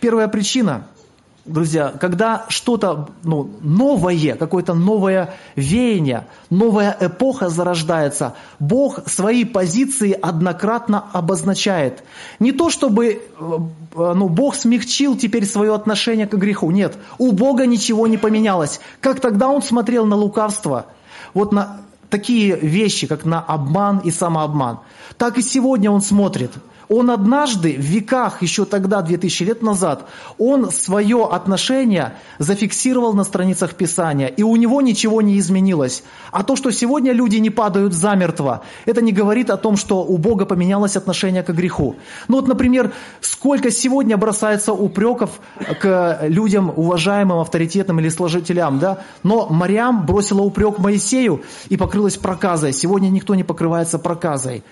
Первая 0.00 0.28
причина 0.28 0.86
друзья, 1.44 1.92
когда 2.00 2.46
что-то 2.48 3.10
ну, 3.22 3.50
новое, 3.60 4.36
какое-то 4.36 4.74
новое 4.74 5.34
веяние, 5.56 6.26
новая 6.50 6.96
эпоха 7.00 7.48
зарождается, 7.48 8.34
Бог 8.60 9.08
свои 9.08 9.44
позиции 9.44 10.12
однократно 10.12 11.04
обозначает. 11.12 12.04
Не 12.38 12.52
то, 12.52 12.70
чтобы 12.70 13.06
э, 13.06 13.20
ну, 13.96 14.28
Бог 14.28 14.54
смягчил 14.54 15.16
теперь 15.16 15.46
свое 15.46 15.74
отношение 15.74 16.26
к 16.26 16.34
греху. 16.34 16.70
Нет, 16.70 16.96
у 17.18 17.32
Бога 17.32 17.66
ничего 17.66 18.06
не 18.06 18.18
поменялось. 18.18 18.80
Как 19.00 19.20
тогда 19.20 19.48
Он 19.48 19.62
смотрел 19.62 20.06
на 20.06 20.16
лукавство, 20.16 20.86
вот 21.34 21.52
на 21.52 21.80
такие 22.12 22.56
вещи, 22.56 23.08
как 23.08 23.24
на 23.24 23.40
обман 23.40 23.98
и 23.98 24.12
самообман, 24.12 24.78
так 25.16 25.38
и 25.38 25.42
сегодня 25.42 25.90
Он 25.90 26.00
смотрит– 26.00 26.52
он 26.92 27.10
однажды, 27.10 27.72
в 27.72 27.80
веках, 27.80 28.42
еще 28.42 28.64
тогда, 28.64 29.00
2000 29.00 29.42
лет 29.44 29.62
назад, 29.62 30.08
он 30.38 30.70
свое 30.70 31.24
отношение 31.24 32.14
зафиксировал 32.38 33.14
на 33.14 33.24
страницах 33.24 33.74
Писания, 33.74 34.26
и 34.26 34.42
у 34.42 34.54
него 34.56 34.82
ничего 34.82 35.22
не 35.22 35.38
изменилось. 35.38 36.02
А 36.30 36.42
то, 36.42 36.54
что 36.54 36.70
сегодня 36.70 37.12
люди 37.12 37.36
не 37.36 37.50
падают 37.50 37.94
замертво, 37.94 38.62
это 38.84 39.00
не 39.00 39.12
говорит 39.12 39.50
о 39.50 39.56
том, 39.56 39.76
что 39.76 40.04
у 40.04 40.18
Бога 40.18 40.44
поменялось 40.44 40.96
отношение 40.96 41.42
к 41.42 41.50
греху. 41.50 41.96
Ну 42.28 42.36
вот, 42.36 42.48
например, 42.48 42.92
сколько 43.20 43.70
сегодня 43.70 44.16
бросается 44.16 44.72
упреков 44.72 45.40
к 45.80 46.18
людям, 46.22 46.72
уважаемым, 46.76 47.38
авторитетным 47.38 48.00
или 48.00 48.10
служителям, 48.10 48.78
да? 48.78 48.98
Но 49.22 49.46
Мариам 49.48 50.04
бросила 50.04 50.42
упрек 50.42 50.78
Моисею 50.78 51.42
и 51.70 51.76
покрылась 51.76 52.16
проказой. 52.16 52.72
Сегодня 52.72 53.08
никто 53.08 53.34
не 53.34 53.44
покрывается 53.44 53.98
проказой. 53.98 54.62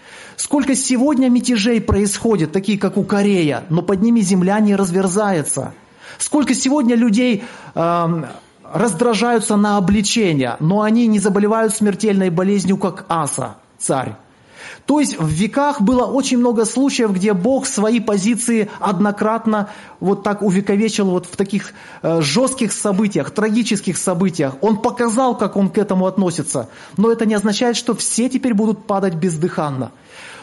Сколько 0.41 0.75
сегодня 0.75 1.29
мятежей 1.29 1.83
происходит, 1.83 2.51
такие 2.51 2.79
как 2.79 2.97
у 2.97 3.05
Корея, 3.05 3.65
но 3.69 3.83
под 3.83 4.01
ними 4.01 4.21
земля 4.21 4.59
не 4.59 4.75
разверзается. 4.75 5.75
Сколько 6.17 6.55
сегодня 6.55 6.95
людей 6.95 7.45
э, 7.75 8.25
раздражаются 8.73 9.57
на 9.57 9.77
обличение, 9.77 10.57
но 10.59 10.81
они 10.81 11.09
не 11.09 11.19
заболевают 11.19 11.75
смертельной 11.75 12.31
болезнью, 12.31 12.79
как 12.79 13.05
Аса, 13.11 13.57
царь. 13.77 14.15
То 14.91 14.99
есть 14.99 15.21
в 15.21 15.29
веках 15.29 15.81
было 15.81 16.05
очень 16.05 16.39
много 16.39 16.65
случаев, 16.65 17.13
где 17.13 17.33
Бог 17.33 17.67
свои 17.67 18.01
позиции 18.01 18.69
однократно 18.81 19.69
вот 20.01 20.25
так 20.25 20.43
увековечил 20.43 21.11
вот 21.11 21.27
в 21.27 21.37
таких 21.37 21.75
э, 22.03 22.21
жестких 22.21 22.73
событиях, 22.73 23.31
трагических 23.31 23.97
событиях. 23.97 24.57
Он 24.63 24.83
показал, 24.83 25.39
как 25.39 25.55
он 25.55 25.71
к 25.71 25.79
этому 25.79 26.07
относится. 26.07 26.69
Но 26.97 27.13
это 27.13 27.25
не 27.25 27.35
означает, 27.35 27.77
что 27.77 27.95
все 27.95 28.29
теперь 28.29 28.53
будут 28.53 28.85
падать 28.85 29.15
бездыханно. 29.15 29.93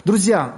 Друзья, 0.06 0.56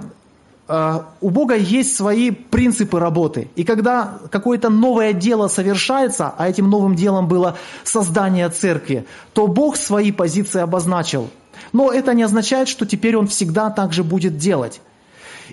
у 1.20 1.30
Бога 1.30 1.56
есть 1.56 1.96
свои 1.96 2.30
принципы 2.30 3.00
работы. 3.00 3.48
И 3.56 3.64
когда 3.64 4.18
какое-то 4.30 4.68
новое 4.68 5.12
дело 5.12 5.48
совершается, 5.48 6.32
а 6.36 6.48
этим 6.48 6.70
новым 6.70 6.94
делом 6.94 7.26
было 7.26 7.56
создание 7.82 8.48
церкви, 8.48 9.04
то 9.32 9.46
Бог 9.46 9.76
свои 9.76 10.12
позиции 10.12 10.60
обозначил. 10.60 11.28
Но 11.72 11.92
это 11.92 12.14
не 12.14 12.22
означает, 12.22 12.68
что 12.68 12.86
теперь 12.86 13.16
Он 13.16 13.26
всегда 13.26 13.70
так 13.70 13.92
же 13.92 14.04
будет 14.04 14.36
делать. 14.36 14.80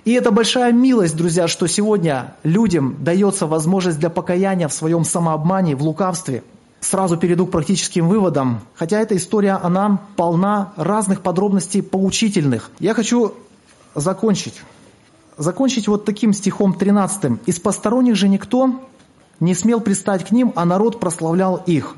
И 0.04 0.12
это 0.12 0.30
большая 0.30 0.72
милость, 0.72 1.16
друзья, 1.16 1.48
что 1.48 1.66
сегодня 1.66 2.34
людям 2.44 2.96
дается 3.00 3.46
возможность 3.46 3.98
для 3.98 4.10
покаяния 4.10 4.68
в 4.68 4.72
своем 4.72 5.04
самообмане, 5.04 5.74
в 5.74 5.82
лукавстве. 5.82 6.44
Сразу 6.80 7.16
перейду 7.16 7.46
к 7.46 7.50
практическим 7.50 8.08
выводам. 8.08 8.60
Хотя 8.76 9.00
эта 9.00 9.16
история, 9.16 9.58
она 9.60 10.00
полна 10.14 10.72
разных 10.76 11.22
подробностей 11.22 11.82
поучительных. 11.82 12.70
Я 12.78 12.94
хочу 12.94 13.34
закончить. 13.96 14.54
Закончить 15.38 15.86
вот 15.86 16.04
таким 16.04 16.32
стихом 16.32 16.74
13. 16.74 17.40
«Из 17.46 17.60
посторонних 17.60 18.16
же 18.16 18.28
никто 18.28 18.80
не 19.38 19.54
смел 19.54 19.80
пристать 19.80 20.26
к 20.26 20.32
ним, 20.32 20.52
а 20.56 20.64
народ 20.64 20.98
прославлял 20.98 21.62
их». 21.64 21.94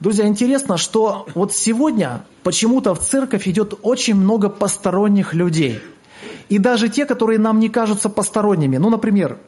Друзья, 0.00 0.26
интересно, 0.26 0.78
что 0.78 1.26
вот 1.34 1.52
сегодня 1.52 2.24
почему-то 2.42 2.94
в 2.94 3.00
церковь 3.00 3.46
идет 3.46 3.74
очень 3.82 4.14
много 4.14 4.48
посторонних 4.48 5.34
людей. 5.34 5.80
И 6.48 6.58
даже 6.58 6.88
те, 6.88 7.04
которые 7.04 7.38
нам 7.38 7.58
не 7.58 7.68
кажутся 7.68 8.08
посторонними. 8.08 8.78
Ну, 8.78 8.88
например, 8.88 9.38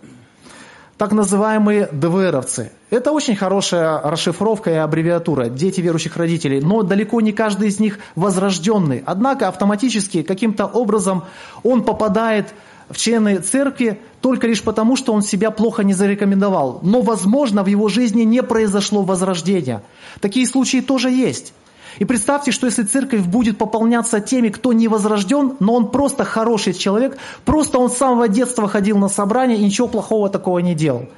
так 1.00 1.12
называемые 1.12 1.88
ДВРовцы. 1.92 2.72
Это 2.90 3.12
очень 3.12 3.34
хорошая 3.34 4.02
расшифровка 4.02 4.70
и 4.70 4.74
аббревиатура 4.74 5.48
«дети 5.48 5.80
верующих 5.80 6.18
родителей», 6.18 6.60
но 6.60 6.82
далеко 6.82 7.22
не 7.22 7.32
каждый 7.32 7.68
из 7.68 7.80
них 7.80 8.00
возрожденный. 8.16 9.02
Однако 9.06 9.48
автоматически 9.48 10.22
каким-то 10.22 10.66
образом 10.66 11.24
он 11.62 11.84
попадает 11.84 12.52
в 12.90 12.98
члены 12.98 13.38
церкви 13.38 13.98
только 14.20 14.46
лишь 14.46 14.62
потому, 14.62 14.94
что 14.94 15.14
он 15.14 15.22
себя 15.22 15.50
плохо 15.50 15.84
не 15.84 15.94
зарекомендовал. 15.94 16.80
Но, 16.82 17.00
возможно, 17.00 17.62
в 17.62 17.68
его 17.68 17.88
жизни 17.88 18.24
не 18.24 18.42
произошло 18.42 19.02
возрождения. 19.02 19.82
Такие 20.20 20.46
случаи 20.46 20.82
тоже 20.82 21.10
есть. 21.10 21.54
И 21.98 22.04
представьте, 22.04 22.52
что 22.52 22.66
если 22.66 22.82
церковь 22.82 23.22
будет 23.22 23.58
пополняться 23.58 24.20
теми, 24.20 24.48
кто 24.48 24.72
не 24.72 24.88
возрожден, 24.88 25.56
но 25.60 25.74
он 25.74 25.90
просто 25.90 26.24
хороший 26.24 26.72
человек, 26.72 27.18
просто 27.44 27.78
он 27.78 27.90
с 27.90 27.96
самого 27.96 28.28
детства 28.28 28.68
ходил 28.68 28.98
на 28.98 29.08
собрания 29.08 29.56
и 29.56 29.64
ничего 29.64 29.88
плохого 29.88 30.28
такого 30.30 30.58
не 30.60 30.74
делал. 30.74 31.08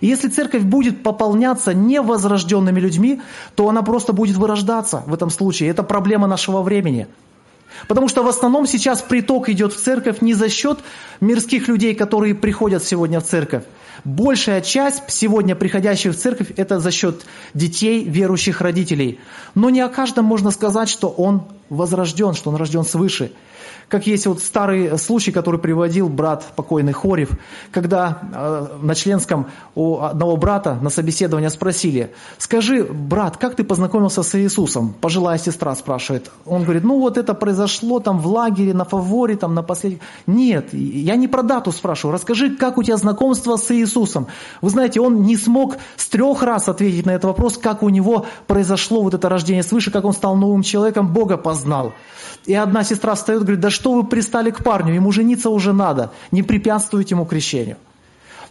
И 0.00 0.06
если 0.06 0.28
церковь 0.28 0.62
будет 0.62 1.02
пополняться 1.02 1.74
невозрожденными 1.74 2.80
людьми, 2.80 3.20
то 3.54 3.68
она 3.68 3.82
просто 3.82 4.12
будет 4.12 4.36
вырождаться 4.36 5.02
в 5.06 5.14
этом 5.14 5.30
случае. 5.30 5.70
Это 5.70 5.82
проблема 5.82 6.26
нашего 6.26 6.62
времени. 6.62 7.08
Потому 7.86 8.08
что 8.08 8.22
в 8.22 8.28
основном 8.28 8.66
сейчас 8.66 9.00
приток 9.02 9.48
идет 9.48 9.72
в 9.72 9.80
церковь 9.80 10.20
не 10.20 10.34
за 10.34 10.48
счет 10.48 10.78
мирских 11.20 11.68
людей, 11.68 11.94
которые 11.94 12.34
приходят 12.34 12.84
сегодня 12.84 13.20
в 13.20 13.24
церковь. 13.24 13.64
Большая 14.04 14.60
часть 14.60 15.02
сегодня 15.08 15.54
приходящих 15.54 16.14
в 16.14 16.18
церковь– 16.18 16.52
это 16.56 16.80
за 16.80 16.90
счет 16.90 17.26
детей, 17.54 18.04
верующих 18.04 18.60
родителей. 18.60 19.18
Но 19.54 19.70
не 19.70 19.80
о 19.80 19.88
каждом 19.88 20.24
можно 20.24 20.50
сказать, 20.50 20.88
что 20.88 21.08
он 21.08 21.44
возрожден, 21.68 22.34
что 22.34 22.50
он 22.50 22.56
рожден 22.56 22.84
свыше. 22.84 23.32
Как 23.88 24.06
есть 24.06 24.26
вот 24.26 24.40
старый 24.40 24.98
случай, 24.98 25.32
который 25.32 25.58
приводил 25.58 26.10
брат 26.10 26.44
покойный 26.56 26.92
Хорев, 26.92 27.30
когда 27.72 28.18
э, 28.20 28.66
на 28.82 28.94
членском 28.94 29.46
у 29.74 30.00
одного 30.00 30.36
брата 30.36 30.78
на 30.82 30.90
собеседование 30.90 31.48
спросили, 31.48 32.12
скажи, 32.36 32.84
брат, 32.84 33.38
как 33.38 33.54
ты 33.54 33.64
познакомился 33.64 34.22
с 34.22 34.38
Иисусом? 34.38 34.94
Пожилая 35.00 35.38
сестра 35.38 35.74
спрашивает. 35.74 36.30
Он 36.44 36.64
говорит, 36.64 36.84
ну 36.84 37.00
вот 37.00 37.16
это 37.16 37.32
произошло 37.32 37.98
там 37.98 38.18
в 38.18 38.26
лагере, 38.26 38.74
на 38.74 38.84
фаворе, 38.84 39.36
там 39.36 39.54
на 39.54 39.62
последнем. 39.62 40.00
Нет, 40.26 40.74
я 40.74 41.16
не 41.16 41.26
про 41.26 41.42
дату 41.42 41.72
спрашиваю, 41.72 42.12
расскажи, 42.12 42.56
как 42.56 42.76
у 42.76 42.82
тебя 42.82 42.98
знакомство 42.98 43.56
с 43.56 43.74
Иисусом? 43.74 44.26
Вы 44.60 44.68
знаете, 44.68 45.00
он 45.00 45.22
не 45.22 45.36
смог 45.36 45.76
с 45.96 46.08
трех 46.08 46.42
раз 46.42 46.68
ответить 46.68 47.06
на 47.06 47.12
этот 47.12 47.24
вопрос, 47.24 47.56
как 47.56 47.82
у 47.82 47.88
него 47.88 48.26
произошло 48.46 49.02
вот 49.02 49.14
это 49.14 49.30
рождение 49.30 49.62
свыше, 49.62 49.90
как 49.90 50.04
он 50.04 50.12
стал 50.12 50.36
новым 50.36 50.62
человеком, 50.62 51.12
Бога 51.12 51.38
познал. 51.38 51.94
И 52.44 52.54
одна 52.54 52.84
сестра 52.84 53.14
встает 53.14 53.42
говорит, 53.42 53.60
да 53.60 53.70
что 53.78 53.92
вы 53.92 54.02
пристали 54.02 54.50
к 54.50 54.64
парню, 54.64 54.92
ему 54.92 55.12
жениться 55.12 55.50
уже 55.50 55.72
надо, 55.72 56.10
не 56.32 56.42
препятствуйте 56.42 57.14
ему 57.14 57.24
крещению. 57.26 57.76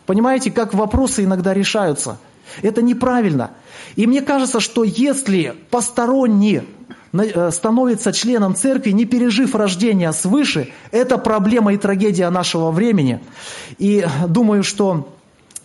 Понимаете, 0.05 0.51
как 0.51 0.73
вопросы 0.73 1.25
иногда 1.25 1.53
решаются? 1.53 2.17
Это 2.61 2.81
неправильно. 2.81 3.51
И 3.97 4.07
мне 4.07 4.21
кажется, 4.21 4.61
что 4.61 4.85
если 4.85 5.53
посторонний 5.69 6.61
э, 7.11 7.51
становится 7.51 8.13
членом 8.13 8.55
церкви, 8.55 8.91
не 8.91 9.03
пережив 9.03 9.53
рождения 9.53 10.13
свыше, 10.13 10.71
это 10.91 11.17
проблема 11.17 11.73
и 11.73 11.77
трагедия 11.77 12.29
нашего 12.29 12.71
времени. 12.71 13.19
И 13.79 14.07
думаю, 14.29 14.63
что 14.63 15.13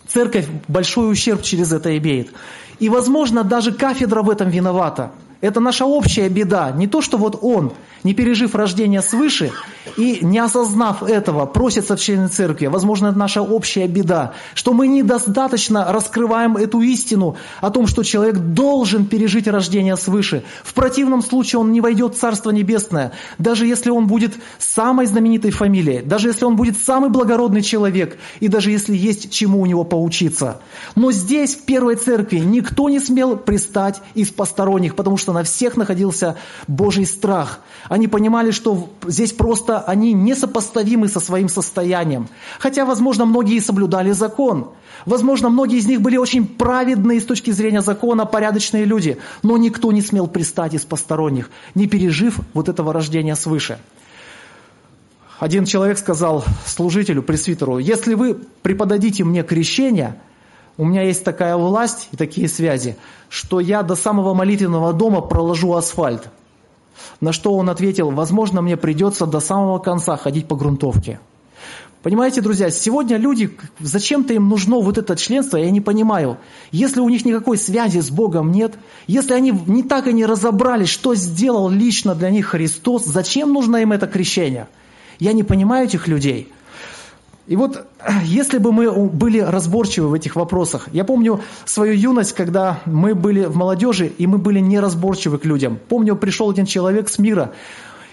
церковь 0.09 0.49
большой 0.67 1.13
ущерб 1.13 1.43
через 1.43 1.73
это 1.73 1.97
имеет. 1.97 2.33
И, 2.81 2.89
возможно, 2.89 3.45
даже 3.45 3.71
кафедра 3.71 4.23
в 4.23 4.31
этом 4.31 4.51
виновата. 4.51 5.13
Это 5.43 5.59
наша 5.59 5.85
общая 5.85 6.29
беда. 6.29 6.71
Не 6.71 6.87
то, 6.87 7.01
что 7.01 7.19
вот 7.19 7.37
он, 7.43 7.73
не 8.05 8.15
пережив 8.15 8.55
рождение 8.55 9.03
свыше 9.03 9.51
и 9.97 10.21
не 10.23 10.39
осознав 10.39 11.03
этого, 11.03 11.47
просится 11.47 11.97
в 11.97 12.01
члены 12.01 12.29
церкви. 12.29 12.67
Возможно, 12.67 13.09
это 13.09 13.19
наша 13.19 13.43
общая 13.43 13.89
беда, 13.89 14.35
что 14.55 14.73
мы 14.73 14.87
недостаточно 14.87 15.93
раскрываем 15.93 16.57
эту 16.57 16.81
истину 16.83 17.37
о 17.61 17.71
том, 17.71 17.89
что 17.89 18.05
человек 18.05 18.37
должен 18.37 19.05
пережить 19.05 19.49
рождение 19.49 19.97
свыше. 19.97 20.45
В 20.63 20.75
противном 20.75 21.23
случае 21.23 21.59
он 21.59 21.73
не 21.73 21.81
войдет 21.81 22.15
в 22.15 22.19
Царство 22.21 22.51
Небесное. 22.51 23.11
Даже 23.39 23.67
если 23.67 23.91
он 23.91 24.07
будет 24.07 24.35
самой 24.59 25.07
знаменитой 25.07 25.51
фамилией, 25.51 26.03
даже 26.03 26.29
если 26.29 26.45
он 26.45 26.55
будет 26.55 26.77
самый 26.77 27.11
благородный 27.11 27.63
человек, 27.63 28.17
и 28.39 28.47
даже 28.47 28.71
если 28.71 28.95
есть 28.95 29.33
чему 29.33 29.61
у 29.61 29.67
него 29.67 29.83
поучиться. 29.83 30.61
Но 30.95 31.11
здесь, 31.11 31.57
в 31.57 31.65
Первой 31.65 31.97
Церкви, 31.97 32.39
никто 32.39 32.89
не 32.89 33.01
смел 33.01 33.37
пристать 33.37 34.01
из 34.15 34.31
посторонних, 34.31 34.95
потому 34.95 35.17
что 35.17 35.32
что 35.33 35.39
на 35.39 35.45
всех 35.45 35.77
находился 35.79 36.37
Божий 36.69 37.07
страх. 37.07 37.61
Они 37.89 38.07
понимали, 38.07 38.51
что 38.51 38.91
здесь 39.07 39.33
просто 39.33 39.81
они 39.81 40.13
несопоставимы 40.13 41.09
со 41.09 41.21
своим 41.21 41.49
состоянием. 41.49 42.29
Хотя, 42.59 42.85
возможно, 42.85 43.25
многие 43.25 43.61
соблюдали 43.61 44.13
закон. 44.13 44.73
Возможно, 45.07 45.49
многие 45.49 45.79
из 45.79 45.87
них 45.87 46.03
были 46.03 46.19
очень 46.19 46.47
праведные 46.47 47.19
с 47.19 47.25
точки 47.25 47.51
зрения 47.51 47.81
закона, 47.81 48.27
порядочные 48.27 48.85
люди. 48.85 49.17
Но 49.43 49.57
никто 49.57 49.91
не 49.91 50.03
смел 50.03 50.27
пристать 50.27 50.75
из 50.75 50.85
посторонних, 50.85 51.51
не 51.75 51.87
пережив 51.87 52.39
вот 52.53 52.69
этого 52.69 52.93
рождения 52.93 53.37
свыше. 53.37 53.79
Один 55.41 55.65
человек 55.65 55.99
сказал 55.99 56.45
служителю, 56.67 57.23
пресвитеру, 57.23 57.79
если 57.79 58.15
вы 58.15 58.35
преподадите 58.63 59.25
мне 59.25 59.43
крещение– 59.43 60.21
у 60.79 60.85
меня 60.85 61.03
есть 61.03 61.25
такая 61.25 61.57
власть 61.57 62.09
и 62.13 62.17
такие 62.17 62.49
связи, 62.49 62.97
что 63.29 63.61
я 63.61 63.83
до 63.83 63.95
самого 63.95 64.35
молитвенного 64.35 64.93
дома 64.93 65.21
проложу 65.21 65.75
асфальт. 65.75 66.29
На 67.21 67.33
что 67.33 67.55
он 67.55 67.69
ответил, 67.71 68.11
возможно, 68.11 68.63
мне 68.63 68.77
придется 68.77 69.27
до 69.27 69.41
самого 69.41 69.79
конца 69.79 70.17
ходить 70.17 70.47
по 70.47 70.57
грунтовке. 70.57 71.21
Понимаете, 72.03 72.41
друзья, 72.41 72.69
сегодня 72.71 73.17
люди, 73.17 73.57
зачем-то 73.79 74.35
им 74.35 74.49
нужно 74.49 74.81
вот 74.81 74.99
это 74.99 75.15
членство, 75.15 75.57
я 75.57 75.71
не 75.71 75.81
понимаю. 75.81 76.39
Если 76.73 76.99
у 76.99 77.09
них 77.09 77.25
никакой 77.25 77.57
связи 77.57 78.01
с 78.01 78.11
Богом 78.11 78.51
нет, 78.51 78.75
если 79.07 79.35
они 79.35 79.53
не 79.67 79.85
так 79.85 80.09
и 80.09 80.13
не 80.13 80.27
разобрались, 80.27 80.89
что 80.89 81.15
сделал 81.15 81.69
лично 81.69 82.17
для 82.17 82.31
них 82.31 82.47
Христос, 82.47 83.05
зачем 83.05 83.53
нужно 83.53 83.77
им 83.77 83.93
это 83.93 84.09
крещение? 84.09 84.67
Я 85.21 85.33
не 85.33 85.45
понимаю 85.45 85.87
этих 85.87 86.09
людей. 86.09 86.53
И 87.47 87.57
вот 87.57 87.87
если 88.25 88.59
бы 88.59 88.73
мы 88.73 89.09
были 89.09 89.39
разборчивы 89.39 90.09
в 90.09 90.15
этих 90.15 90.37
вопросах, 90.37 90.89
я 90.93 91.05
помню 91.05 91.41
свою 91.65 91.95
юность, 91.95 92.33
когда 92.33 92.81
мы 92.85 93.15
были 93.15 93.45
в 93.45 93.57
молодежи, 93.57 94.07
и 94.07 94.27
мы 94.27 94.39
были 94.39 94.61
неразборчивы 94.61 95.39
к 95.39 95.45
людям. 95.45 95.79
Помню, 95.89 96.17
пришел 96.17 96.51
один 96.51 96.67
человек 96.67 97.09
с 97.09 97.19
мира, 97.19 97.53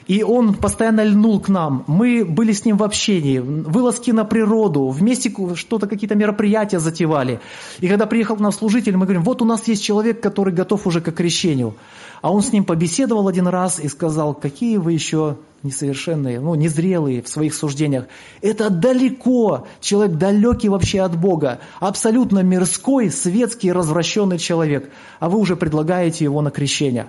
и 0.08 0.24
он 0.24 0.56
постоянно 0.56 1.04
льнул 1.04 1.40
к 1.40 1.50
нам. 1.50 1.84
Мы 1.86 2.26
были 2.26 2.52
с 2.52 2.66
ним 2.66 2.78
в 2.78 2.84
общении, 2.84 3.38
вылазки 3.38 4.10
на 4.10 4.26
природу, 4.26 4.88
вместе 4.88 5.32
что-то, 5.54 5.86
какие-то 5.86 6.16
мероприятия 6.16 6.80
затевали. 6.80 7.40
И 7.80 7.88
когда 7.88 8.08
приехал 8.08 8.36
к 8.36 8.40
нам 8.40 8.52
служитель, 8.52 8.98
мы 8.98 9.06
говорим, 9.06 9.22
вот 9.22 9.44
у 9.44 9.46
нас 9.46 9.68
есть 9.68 9.84
человек, 9.84 10.20
который 10.20 10.52
готов 10.52 10.88
уже 10.88 11.00
к 11.00 11.12
крещению. 11.12 11.76
А 12.22 12.32
он 12.32 12.42
с 12.42 12.52
ним 12.52 12.66
побеседовал 12.66 13.28
один 13.28 13.48
раз 13.48 13.80
и 13.80 13.88
сказал, 13.88 14.34
какие 14.34 14.78
вы 14.78 14.94
еще 14.94 15.38
несовершенные, 15.64 16.40
ну, 16.40 16.56
незрелые 16.56 17.22
в 17.22 17.28
своих 17.28 17.54
суждениях. 17.54 18.06
Это 18.42 18.70
далеко, 18.70 19.68
человек 19.82 20.18
далекий 20.18 20.70
вообще 20.70 21.02
от 21.02 21.18
Бога, 21.18 21.60
абсолютно 21.80 22.40
мирской, 22.40 23.10
светский, 23.10 23.72
развращенный 23.72 24.38
человек, 24.38 24.90
а 25.20 25.30
вы 25.30 25.40
уже 25.40 25.56
предлагаете 25.56 26.24
его 26.24 26.42
на 26.42 26.52
крещение. 26.52 27.08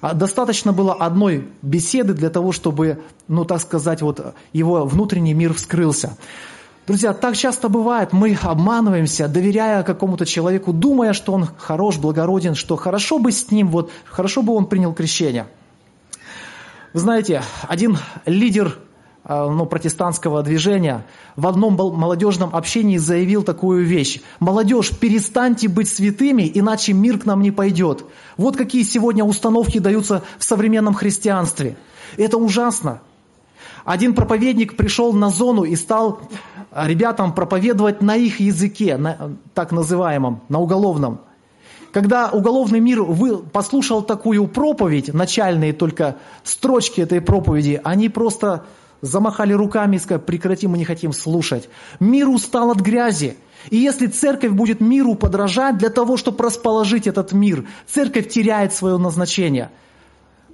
А 0.00 0.14
достаточно 0.14 0.72
было 0.72 0.94
одной 0.94 1.48
беседы 1.62 2.14
для 2.14 2.30
того, 2.30 2.52
чтобы, 2.52 3.00
ну, 3.26 3.44
так 3.44 3.60
сказать, 3.60 4.00
вот 4.02 4.34
его 4.52 4.84
внутренний 4.84 5.34
мир 5.34 5.54
вскрылся. 5.54 6.16
Друзья, 6.88 7.12
так 7.12 7.36
часто 7.36 7.68
бывает, 7.68 8.12
мы 8.12 8.36
обманываемся, 8.42 9.28
доверяя 9.28 9.84
какому-то 9.84 10.26
человеку, 10.26 10.72
думая, 10.72 11.12
что 11.12 11.32
он 11.32 11.48
хорош, 11.56 11.98
благороден, 11.98 12.56
что 12.56 12.74
хорошо 12.76 13.20
бы 13.20 13.30
с 13.30 13.50
ним, 13.52 13.68
вот, 13.68 13.92
хорошо 14.04 14.42
бы 14.42 14.54
он 14.54 14.66
принял 14.66 14.92
крещение– 14.92 15.46
вы 16.94 17.00
знаете, 17.00 17.42
один 17.68 17.98
лидер 18.24 18.78
э, 19.24 19.48
ну, 19.50 19.66
протестантского 19.66 20.42
движения 20.42 21.04
в 21.36 21.46
одном 21.46 21.74
молодежном 21.74 22.54
общении 22.54 22.96
заявил 22.96 23.42
такую 23.42 23.84
вещь. 23.84 24.20
Молодежь, 24.40 24.90
перестаньте 24.98 25.68
быть 25.68 25.88
святыми, 25.88 26.50
иначе 26.52 26.94
мир 26.94 27.18
к 27.18 27.26
нам 27.26 27.42
не 27.42 27.50
пойдет. 27.50 28.04
Вот 28.38 28.56
какие 28.56 28.84
сегодня 28.84 29.22
установки 29.22 29.78
даются 29.78 30.22
в 30.38 30.44
современном 30.44 30.94
христианстве. 30.94 31.76
Это 32.16 32.38
ужасно. 32.38 33.02
Один 33.84 34.14
проповедник 34.14 34.76
пришел 34.76 35.12
на 35.12 35.30
зону 35.30 35.64
и 35.64 35.76
стал 35.76 36.20
ребятам 36.72 37.34
проповедовать 37.34 38.02
на 38.02 38.16
их 38.16 38.40
языке, 38.40 38.96
на, 38.96 39.36
так 39.54 39.72
называемом, 39.72 40.42
на 40.48 40.58
уголовном. 40.58 41.20
Когда 41.92 42.28
уголовный 42.28 42.80
мир 42.80 43.02
послушал 43.52 44.02
такую 44.02 44.46
проповедь, 44.46 45.12
начальные 45.12 45.72
только 45.72 46.16
строчки 46.44 47.00
этой 47.00 47.20
проповеди, 47.20 47.80
они 47.82 48.08
просто 48.08 48.64
замахали 49.00 49.52
руками 49.52 49.96
и 49.96 49.98
сказали, 49.98 50.22
прекрати, 50.22 50.66
мы 50.66 50.76
не 50.76 50.84
хотим 50.84 51.12
слушать. 51.12 51.68
Мир 52.00 52.28
устал 52.28 52.70
от 52.70 52.80
грязи. 52.80 53.36
И 53.70 53.76
если 53.76 54.06
церковь 54.06 54.52
будет 54.52 54.80
миру 54.80 55.14
подражать 55.14 55.78
для 55.78 55.88
того, 55.88 56.16
чтобы 56.16 56.44
расположить 56.44 57.06
этот 57.06 57.32
мир, 57.32 57.66
церковь 57.86 58.28
теряет 58.28 58.72
свое 58.72 58.98
назначение. 58.98 59.70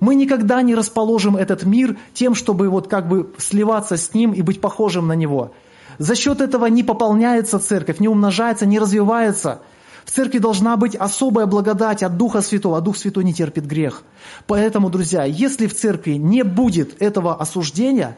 Мы 0.00 0.14
никогда 0.14 0.62
не 0.62 0.74
расположим 0.74 1.36
этот 1.36 1.64
мир 1.64 1.96
тем, 2.12 2.34
чтобы 2.34 2.68
вот 2.68 2.88
как 2.88 3.08
бы 3.08 3.32
сливаться 3.38 3.96
с 3.96 4.12
ним 4.14 4.32
и 4.32 4.42
быть 4.42 4.60
похожим 4.60 5.06
на 5.06 5.14
него. 5.14 5.52
За 5.98 6.14
счет 6.14 6.40
этого 6.40 6.66
не 6.66 6.82
пополняется 6.82 7.58
церковь, 7.58 8.00
не 8.00 8.08
умножается, 8.08 8.66
не 8.66 8.78
развивается– 8.78 9.60
в 10.04 10.10
церкви 10.10 10.38
должна 10.38 10.76
быть 10.76 10.94
особая 10.94 11.46
благодать 11.46 12.02
от 12.02 12.16
Духа 12.16 12.42
Святого, 12.42 12.78
а 12.78 12.80
Дух 12.80 12.96
Святой 12.96 13.24
не 13.24 13.32
терпит 13.32 13.66
грех. 13.66 14.02
Поэтому, 14.46 14.90
друзья, 14.90 15.24
если 15.24 15.66
в 15.66 15.74
церкви 15.74 16.12
не 16.12 16.44
будет 16.44 17.00
этого 17.00 17.40
осуждения, 17.40 18.16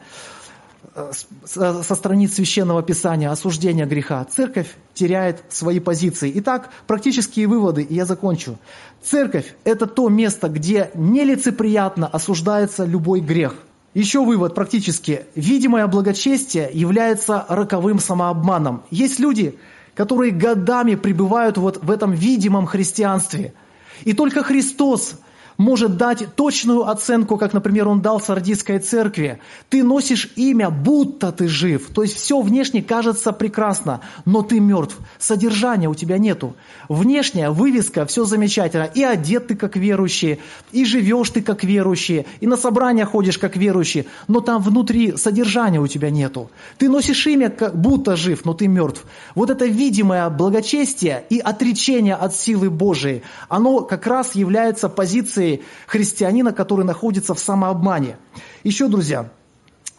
э, 0.95 1.11
со 1.45 1.95
страниц 1.95 2.33
Священного 2.33 2.83
Писания 2.83 3.31
осуждения 3.31 3.85
греха, 3.85 4.25
церковь 4.25 4.75
теряет 4.93 5.43
свои 5.49 5.79
позиции. 5.79 6.31
Итак, 6.35 6.71
практические 6.87 7.47
выводы, 7.47 7.83
и 7.83 7.95
я 7.95 8.05
закончу. 8.05 8.57
Церковь– 9.01 9.55
это 9.63 9.87
то 9.87 10.09
место, 10.09 10.49
где 10.49 10.91
нелицеприятно 10.93 12.07
осуждается 12.07 12.83
любой 12.83 13.21
грех. 13.21 13.55
Еще 13.97 14.23
вывод 14.23 14.53
практически. 14.53 15.25
Видимое 15.33 15.87
благочестие 15.87 16.69
является 16.71 17.43
роковым 17.49 17.97
самообманом. 17.97 18.83
Есть 18.91 19.17
люди, 19.17 19.57
которые 19.95 20.31
годами 20.31 20.93
пребывают 20.93 21.57
вот 21.57 21.83
в 21.83 21.89
этом 21.89 22.11
видимом 22.11 22.67
христианстве. 22.67 23.55
И 24.03 24.13
только 24.13 24.43
Христос 24.43 25.15
может 25.57 25.97
дать 25.97 26.35
точную 26.35 26.87
оценку, 26.87 27.37
как, 27.37 27.53
например, 27.53 27.87
он 27.87 28.01
дал 28.01 28.21
Сардийской 28.21 28.79
церкви. 28.79 29.39
Ты 29.69 29.83
носишь 29.83 30.31
имя, 30.35 30.69
будто 30.69 31.31
ты 31.31 31.47
жив. 31.47 31.89
То 31.93 32.03
есть 32.03 32.17
все 32.17 32.41
внешне 32.41 32.81
кажется 32.81 33.31
прекрасно, 33.31 34.01
но 34.25 34.43
ты 34.43 34.59
мертв. 34.59 34.97
Содержания 35.17 35.89
у 35.89 35.95
тебя 35.95 36.17
нету. 36.17 36.55
Внешняя 36.89 37.49
вывеска, 37.49 38.05
все 38.05 38.25
замечательно. 38.25 38.83
И 38.83 39.03
одет 39.03 39.47
ты 39.47 39.55
как 39.55 39.75
верующий, 39.75 40.39
и 40.71 40.85
живешь 40.85 41.31
ты 41.31 41.41
как 41.41 41.63
верующий, 41.63 42.25
и 42.39 42.47
на 42.47 42.57
собрания 42.57 43.05
ходишь 43.05 43.37
как 43.37 43.57
верующий, 43.57 44.07
но 44.27 44.41
там 44.41 44.61
внутри 44.61 45.17
содержания 45.17 45.79
у 45.79 45.87
тебя 45.87 46.09
нету. 46.09 46.49
Ты 46.77 46.89
носишь 46.89 47.25
имя, 47.27 47.49
как 47.49 47.79
будто 47.79 48.15
жив, 48.15 48.45
но 48.45 48.53
ты 48.53 48.67
мертв. 48.67 49.05
Вот 49.35 49.49
это 49.49 49.65
видимое 49.65 50.29
благочестие 50.29 51.23
и 51.29 51.39
отречение 51.39 52.15
от 52.15 52.35
силы 52.35 52.69
Божией, 52.69 53.23
оно 53.49 53.81
как 53.81 54.05
раз 54.07 54.35
является 54.35 54.89
позицией 54.89 55.46
позиции 55.47 55.61
христианина, 55.87 56.53
который 56.53 56.85
находится 56.85 57.33
в 57.33 57.39
самообмане. 57.39 58.17
Еще, 58.63 58.87
друзья, 58.87 59.29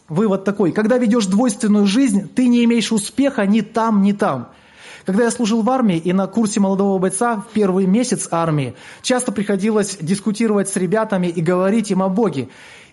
вывод 0.07 0.43
такой. 0.43 0.71
Когда 0.71 0.97
ведешь 0.97 1.25
двойственную 1.25 1.85
жизнь, 1.85 2.29
ты 2.33 2.47
не 2.47 2.63
имеешь 2.65 2.91
успеха 2.91 3.45
ни 3.45 3.61
там, 3.61 4.01
ни 4.01 4.13
там. 4.13 4.49
Когда 5.05 5.23
я 5.23 5.31
служил 5.31 5.61
в 5.63 5.69
армии 5.69 5.97
и 5.97 6.13
на 6.13 6.27
курсе 6.27 6.59
молодого 6.59 6.99
бойца 6.99 7.37
в 7.37 7.47
первый 7.53 7.85
месяц 7.87 8.27
армии, 8.31 8.75
часто 9.01 9.31
приходилось 9.31 9.97
дискутировать 9.99 10.69
с 10.69 10.75
ребятами 10.75 11.27
и 11.27 11.41
говорить 11.41 11.89
им 11.91 12.03
о 12.03 12.09
Боге. 12.09 12.49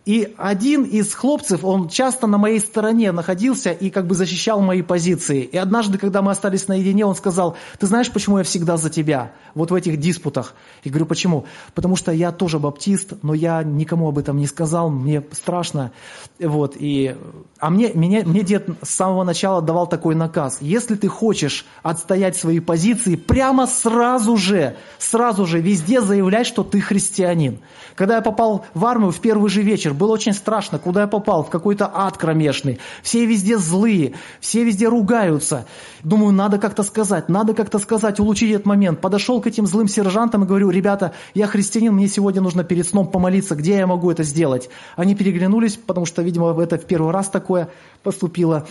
И 0.06 0.32
один 0.38 0.84
из 0.84 1.12
хлопцев, 1.12 1.64
он 1.64 1.88
часто 1.88 2.28
на 2.28 2.38
моей 2.38 2.60
стороне 2.60 3.10
находился 3.10 3.72
и 3.72 3.90
как 3.90 4.06
бы 4.06 4.14
защищал 4.14 4.60
мои 4.60 4.80
позиции. 4.80 5.42
И 5.42 5.56
однажды, 5.56 5.98
когда 5.98 6.22
мы 6.22 6.30
остались 6.30 6.68
наедине, 6.68 7.04
он 7.04 7.16
сказал, 7.16 7.56
ты 7.80 7.88
знаешь, 7.88 8.12
почему 8.12 8.38
я 8.38 8.44
всегда 8.44 8.76
за 8.76 8.88
тебя? 8.88 9.32
Вот 9.56 9.72
в 9.72 9.74
этих 9.74 9.98
диспутах. 9.98 10.54
Я 10.84 10.92
говорю, 10.92 11.06
почему? 11.06 11.46
Потому 11.74 11.96
что 11.96 12.12
я 12.12 12.30
тоже 12.30 12.60
баптист, 12.60 13.14
но 13.22 13.34
я 13.34 13.64
никому 13.64 14.06
об 14.06 14.18
этом 14.18 14.36
не 14.36 14.46
сказал, 14.46 14.90
мне 14.90 15.24
страшно. 15.32 15.90
Вот, 16.38 16.76
и... 16.78 17.16
А 17.58 17.70
мне, 17.70 17.90
мне, 17.92 18.22
мне 18.24 18.42
дед 18.42 18.68
с 18.82 18.90
самого 18.90 19.24
начала 19.24 19.60
давал 19.60 19.88
такой 19.88 20.14
наказ. 20.14 20.58
Если 20.60 20.94
ты 20.94 21.08
хочешь 21.08 21.66
отстоять 21.82 22.36
свои 22.36 22.60
позиции, 22.60 23.16
прямо 23.16 23.66
сразу 23.66 24.36
же, 24.36 24.76
сразу 24.98 25.46
же 25.46 25.60
везде 25.60 26.00
заявляй, 26.00 26.44
что 26.44 26.62
ты 26.62 26.80
христианин. 26.80 27.58
Когда 27.96 28.16
я 28.16 28.20
попал 28.20 28.66
в 28.74 28.84
армию 28.84 29.10
в 29.10 29.18
первый 29.20 29.50
же 29.50 29.62
вечер, 29.62 29.95
было 29.96 30.12
очень 30.12 30.32
страшно, 30.32 30.78
куда 30.78 31.02
я 31.02 31.06
попал, 31.06 31.42
в 31.42 31.50
какой-то 31.50 31.90
ад 31.92 32.16
кромешный. 32.16 32.78
Все 33.02 33.26
везде 33.26 33.58
злые, 33.58 34.14
все 34.40 34.64
везде 34.64 34.88
ругаются. 34.88 35.66
Думаю, 36.02 36.32
надо 36.32 36.58
как-то 36.58 36.82
сказать, 36.82 37.28
надо 37.28 37.54
как-то 37.54 37.78
сказать, 37.78 38.20
улучшить 38.20 38.50
этот 38.52 38.66
момент. 38.66 39.00
Подошел 39.00 39.40
к 39.40 39.46
этим 39.46 39.66
злым 39.66 39.88
сержантам 39.88 40.44
и 40.44 40.46
говорю, 40.46 40.70
ребята, 40.70 41.12
я 41.34 41.46
христианин, 41.46 41.92
мне 41.94 42.08
сегодня 42.08 42.40
нужно 42.40 42.64
перед 42.64 42.86
сном 42.86 43.06
помолиться, 43.08 43.54
где 43.54 43.76
я 43.76 43.86
могу 43.86 44.10
это 44.10 44.22
сделать? 44.22 44.68
Они 44.96 45.14
переглянулись, 45.14 45.76
потому 45.76 46.06
что, 46.06 46.22
видимо, 46.22 46.60
это 46.62 46.78
в 46.78 46.84
первый 46.84 47.12
раз 47.12 47.28
такое 47.28 47.68
поступило. 48.02 48.66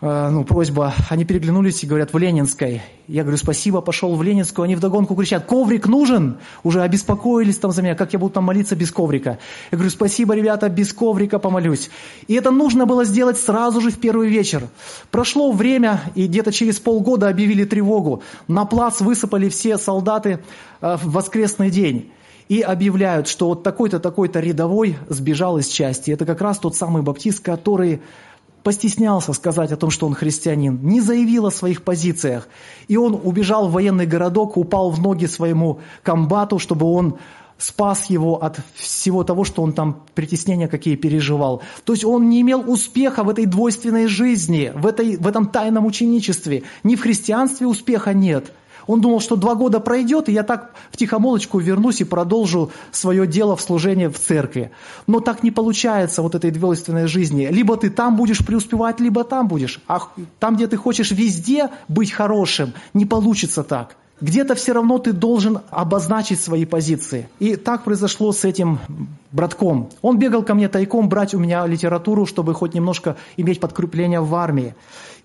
Э, 0.00 0.28
ну, 0.30 0.44
просьба, 0.44 0.94
они 1.08 1.24
переглянулись 1.24 1.82
и 1.82 1.86
говорят, 1.86 2.12
в 2.12 2.18
Ленинской. 2.18 2.82
Я 3.08 3.22
говорю, 3.22 3.36
спасибо, 3.36 3.80
пошел 3.80 4.14
в 4.14 4.22
Ленинскую. 4.22 4.64
Они 4.64 4.76
вдогонку 4.76 5.16
кричат, 5.16 5.44
коврик 5.44 5.88
нужен? 5.88 6.38
Уже 6.62 6.82
обеспокоились 6.82 7.56
там 7.56 7.72
за 7.72 7.82
меня, 7.82 7.96
как 7.96 8.12
я 8.12 8.20
буду 8.20 8.34
там 8.34 8.44
молиться 8.44 8.76
без 8.76 8.92
коврика. 8.92 9.38
Я 9.72 9.76
говорю, 9.76 9.90
спасибо, 9.90 10.34
ребята, 10.34 10.68
без 10.68 10.92
коврика 10.92 11.40
помолюсь. 11.40 11.90
И 12.28 12.34
это 12.34 12.52
нужно 12.52 12.86
было 12.86 13.04
сделать 13.04 13.38
сразу 13.38 13.80
же 13.80 13.90
в 13.90 13.98
первый 13.98 14.28
вечер. 14.28 14.68
Прошло 15.10 15.50
время, 15.50 16.00
и 16.14 16.28
где-то 16.28 16.52
через 16.52 16.78
полгода 16.78 17.28
объявили 17.28 17.64
тревогу. 17.64 18.22
На 18.46 18.66
плац 18.66 19.00
высыпали 19.00 19.48
все 19.48 19.78
солдаты 19.78 20.38
э, 20.80 20.96
в 20.96 21.10
воскресный 21.10 21.70
день 21.70 22.12
и 22.48 22.60
объявляют, 22.60 23.28
что 23.28 23.48
вот 23.48 23.62
такой-то, 23.62 23.98
такой-то 23.98 24.40
рядовой 24.40 24.96
сбежал 25.08 25.58
из 25.58 25.66
части. 25.68 26.10
Это 26.10 26.24
как 26.24 26.40
раз 26.40 26.58
тот 26.58 26.76
самый 26.76 27.02
баптист, 27.02 27.40
который 27.40 28.00
постеснялся 28.62 29.32
сказать 29.32 29.72
о 29.72 29.76
том, 29.76 29.90
что 29.90 30.06
он 30.06 30.14
христианин, 30.14 30.78
не 30.82 31.00
заявил 31.00 31.46
о 31.46 31.50
своих 31.50 31.82
позициях. 31.82 32.48
И 32.88 32.96
он 32.96 33.18
убежал 33.22 33.68
в 33.68 33.72
военный 33.72 34.06
городок, 34.06 34.56
упал 34.56 34.90
в 34.90 35.00
ноги 35.00 35.26
своему 35.26 35.80
комбату, 36.02 36.58
чтобы 36.58 36.86
он 36.86 37.18
спас 37.58 38.06
его 38.06 38.42
от 38.42 38.58
всего 38.74 39.24
того, 39.24 39.44
что 39.44 39.62
он 39.62 39.72
там 39.72 40.04
притеснения 40.14 40.68
какие 40.68 40.96
переживал. 40.96 41.62
То 41.84 41.92
есть 41.92 42.04
он 42.04 42.28
не 42.28 42.40
имел 42.40 42.62
успеха 42.70 43.24
в 43.24 43.28
этой 43.28 43.46
двойственной 43.46 44.06
жизни, 44.06 44.72
в, 44.74 44.86
этой, 44.86 45.16
в 45.16 45.26
этом 45.26 45.46
тайном 45.46 45.86
ученичестве. 45.86 46.62
Ни 46.84 46.94
в 46.94 47.00
христианстве 47.00 47.66
успеха 47.66 48.12
нет– 48.12 48.52
он 48.88 49.00
думал, 49.00 49.20
что 49.20 49.36
два 49.36 49.54
года 49.54 49.78
пройдет, 49.78 50.28
и 50.28 50.32
я 50.32 50.42
так 50.42 50.72
в 50.90 50.96
тихомолочку 50.96 51.60
вернусь 51.60 52.00
и 52.00 52.04
продолжу 52.04 52.72
свое 52.90 53.26
дело 53.26 53.54
в 53.54 53.60
служении 53.60 54.08
в 54.08 54.18
церкви. 54.18 54.72
Но 55.06 55.20
так 55.20 55.44
не 55.44 55.50
получается 55.52 56.22
вот 56.22 56.34
этой 56.34 56.50
двойственной 56.50 57.06
жизни. 57.06 57.46
Либо 57.50 57.76
ты 57.76 57.90
там 57.90 58.16
будешь 58.16 58.44
преуспевать, 58.44 58.98
либо 58.98 59.24
там 59.24 59.46
будешь. 59.46 59.80
А 59.86 60.00
там, 60.40 60.56
где 60.56 60.66
ты 60.66 60.76
хочешь 60.76 61.10
везде 61.12 61.68
быть 61.86 62.10
хорошим, 62.10 62.72
не 62.94 63.04
получится 63.04 63.62
так. 63.62 63.96
Где-то 64.20 64.56
все 64.56 64.72
равно 64.72 64.98
ты 64.98 65.12
должен 65.12 65.60
обозначить 65.70 66.40
свои 66.40 66.64
позиции. 66.64 67.28
И 67.38 67.54
так 67.54 67.84
произошло 67.84 68.32
с 68.32 68.44
этим 68.44 68.80
братком. 69.30 69.90
Он 70.02 70.18
бегал 70.18 70.42
ко 70.42 70.54
мне 70.54 70.68
тайком 70.68 71.08
брать 71.08 71.34
у 71.34 71.38
меня 71.38 71.64
литературу, 71.66 72.26
чтобы 72.26 72.54
хоть 72.54 72.74
немножко 72.74 73.16
иметь 73.36 73.60
подкрепление 73.60 74.20
в 74.20 74.34
армии. 74.34 74.74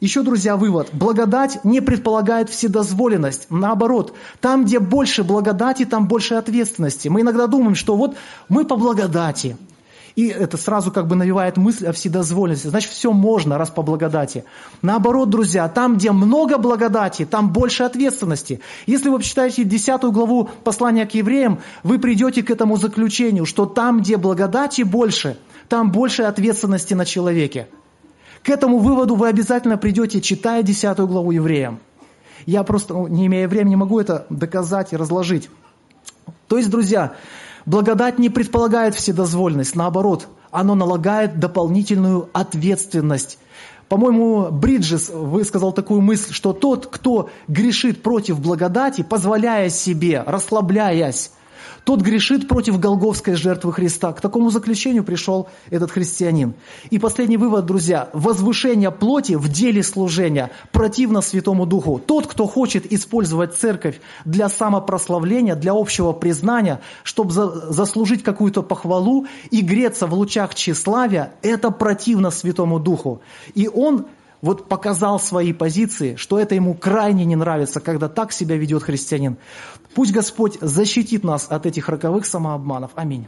Еще, 0.04 0.22
друзья, 0.22 0.58
вывод. 0.58 0.90
Благодать 0.92 1.64
не 1.64 1.80
предполагает 1.80 2.50
вседозволенность. 2.50 3.48
Наоборот, 3.50 4.14
там, 4.42 4.66
где 4.66 4.80
больше 4.80 5.24
благодати, 5.24 5.86
там 5.86 6.10
больше 6.10 6.34
ответственности. 6.34 7.08
Мы 7.08 7.22
иногда 7.22 7.48
думаем, 7.48 7.74
что 7.74 7.96
вот 7.96 8.18
мы 8.50 8.66
по 8.66 8.76
благодати. 8.76 9.56
И 10.18 10.28
это 10.28 10.58
сразу 10.58 10.92
как 10.92 11.08
бы 11.08 11.16
навевает 11.16 11.56
мысль 11.56 11.88
о 11.88 11.94
вседозволенности. 11.94 12.68
Значит, 12.68 12.92
все 12.92 13.14
можно, 13.14 13.58
раз 13.58 13.70
по 13.70 13.82
благодати. 13.82 14.44
Наоборот, 14.82 15.30
друзья, 15.30 15.70
там, 15.70 15.96
где 15.96 16.12
много 16.12 16.58
благодати, 16.58 17.24
там 17.24 17.54
больше 17.54 17.84
ответственности. 17.84 18.60
Если 18.86 19.08
вы 19.08 19.20
почитаете 19.20 19.64
10 19.64 20.02
главу 20.12 20.50
послания 20.66 21.06
к 21.06 21.14
евреям, 21.14 21.62
вы 21.84 21.98
придете 21.98 22.44
к 22.44 22.52
этому 22.52 22.76
заключению, 22.76 23.46
что 23.46 23.66
там, 23.66 24.02
где 24.02 24.18
благодати 24.18 24.82
больше, 24.82 25.38
там 25.70 25.94
больше 25.94 26.24
ответственности 26.24 26.94
на 26.94 27.06
человеке. 27.06 27.70
К 28.44 28.50
этому 28.50 28.80
выводу 28.80 29.16
вы 29.16 29.30
обязательно 29.30 29.78
придете, 29.78 30.20
читая 30.20 30.64
10 30.64 30.98
главу 31.00 31.32
евреям. 31.32 31.80
Я 32.46 32.64
просто, 32.64 32.94
ну, 32.94 33.08
не 33.08 33.28
имея 33.28 33.48
времени, 33.48 33.76
могу 33.76 34.00
это 34.00 34.26
доказать 34.30 34.92
и 34.92 34.98
разложить. 34.98 35.50
То 36.50 36.58
есть, 36.58 36.70
друзья, 36.70 37.14
благодать 37.66 38.20
не 38.20 38.30
предполагает 38.30 38.96
вседозвольность, 38.96 39.76
наоборот, 39.76 40.28
оно 40.52 40.76
налагает 40.76 41.40
дополнительную 41.40 42.30
ответственность. 42.34 43.40
По-моему, 43.88 44.50
Бриджес 44.52 45.10
высказал 45.10 45.72
такую 45.72 46.02
мысль, 46.02 46.34
что 46.34 46.52
тот, 46.52 46.88
кто 46.88 47.30
грешит 47.48 48.04
против 48.04 48.42
благодати, 48.42 49.04
позволяя 49.04 49.70
себе, 49.70 50.22
расслабляясь, 50.26 51.32
тот 51.84 52.02
грешит 52.02 52.48
против 52.48 52.80
голговской 52.80 53.36
жертвы 53.36 53.74
Христа. 53.74 54.14
К 54.14 54.22
такому 54.22 54.50
заключению 54.50 55.04
пришел 55.04 55.50
этот 55.70 55.92
христианин. 55.92 56.54
И 56.90 57.00
последний 57.00 57.38
вывод, 57.38 57.66
друзья. 57.66 58.10
Возвышение 58.14 58.92
плоти 58.92 59.34
в 59.34 59.50
деле 59.50 59.84
служения 59.84 60.52
противно 60.72 61.22
Святому 61.22 61.66
Духу. 61.66 62.02
Тот, 62.06 62.28
кто 62.28 62.48
хочет 62.48 62.92
использовать 62.92 63.56
церковь 63.56 64.00
для 64.26 64.50
самопрославления, 64.50 65.56
для 65.56 65.74
общего 65.74 66.14
признания, 66.14 66.80
чтобы 67.04 67.32
заслужить 67.34 68.24
какую-то 68.24 68.64
похвалу 68.64 69.28
и 69.52 69.62
греться 69.62 70.08
в 70.08 70.14
лучах 70.14 70.56
тщеславия, 70.56 71.34
это 71.42 71.70
противно 71.70 72.32
Святому 72.32 72.80
Духу. 72.80 73.22
И 73.56 73.68
он 73.68 74.06
вот 74.44 74.68
показал 74.68 75.20
свои 75.20 75.54
позиции, 75.54 76.16
что 76.16 76.38
это 76.38 76.54
ему 76.54 76.76
крайне 76.76 77.24
не 77.24 77.38
нравится, 77.38 77.80
когда 77.80 78.10
так 78.10 78.34
себя 78.34 78.58
ведет 78.58 78.84
христианин. 78.84 79.38
Пусть 79.96 80.12
Господь 80.12 80.58
защитит 80.60 81.24
нас 81.24 81.48
от 81.50 81.66
этих 81.66 81.88
роковых 81.88 82.26
самообманов. 82.26 82.92
Аминь. 82.96 83.26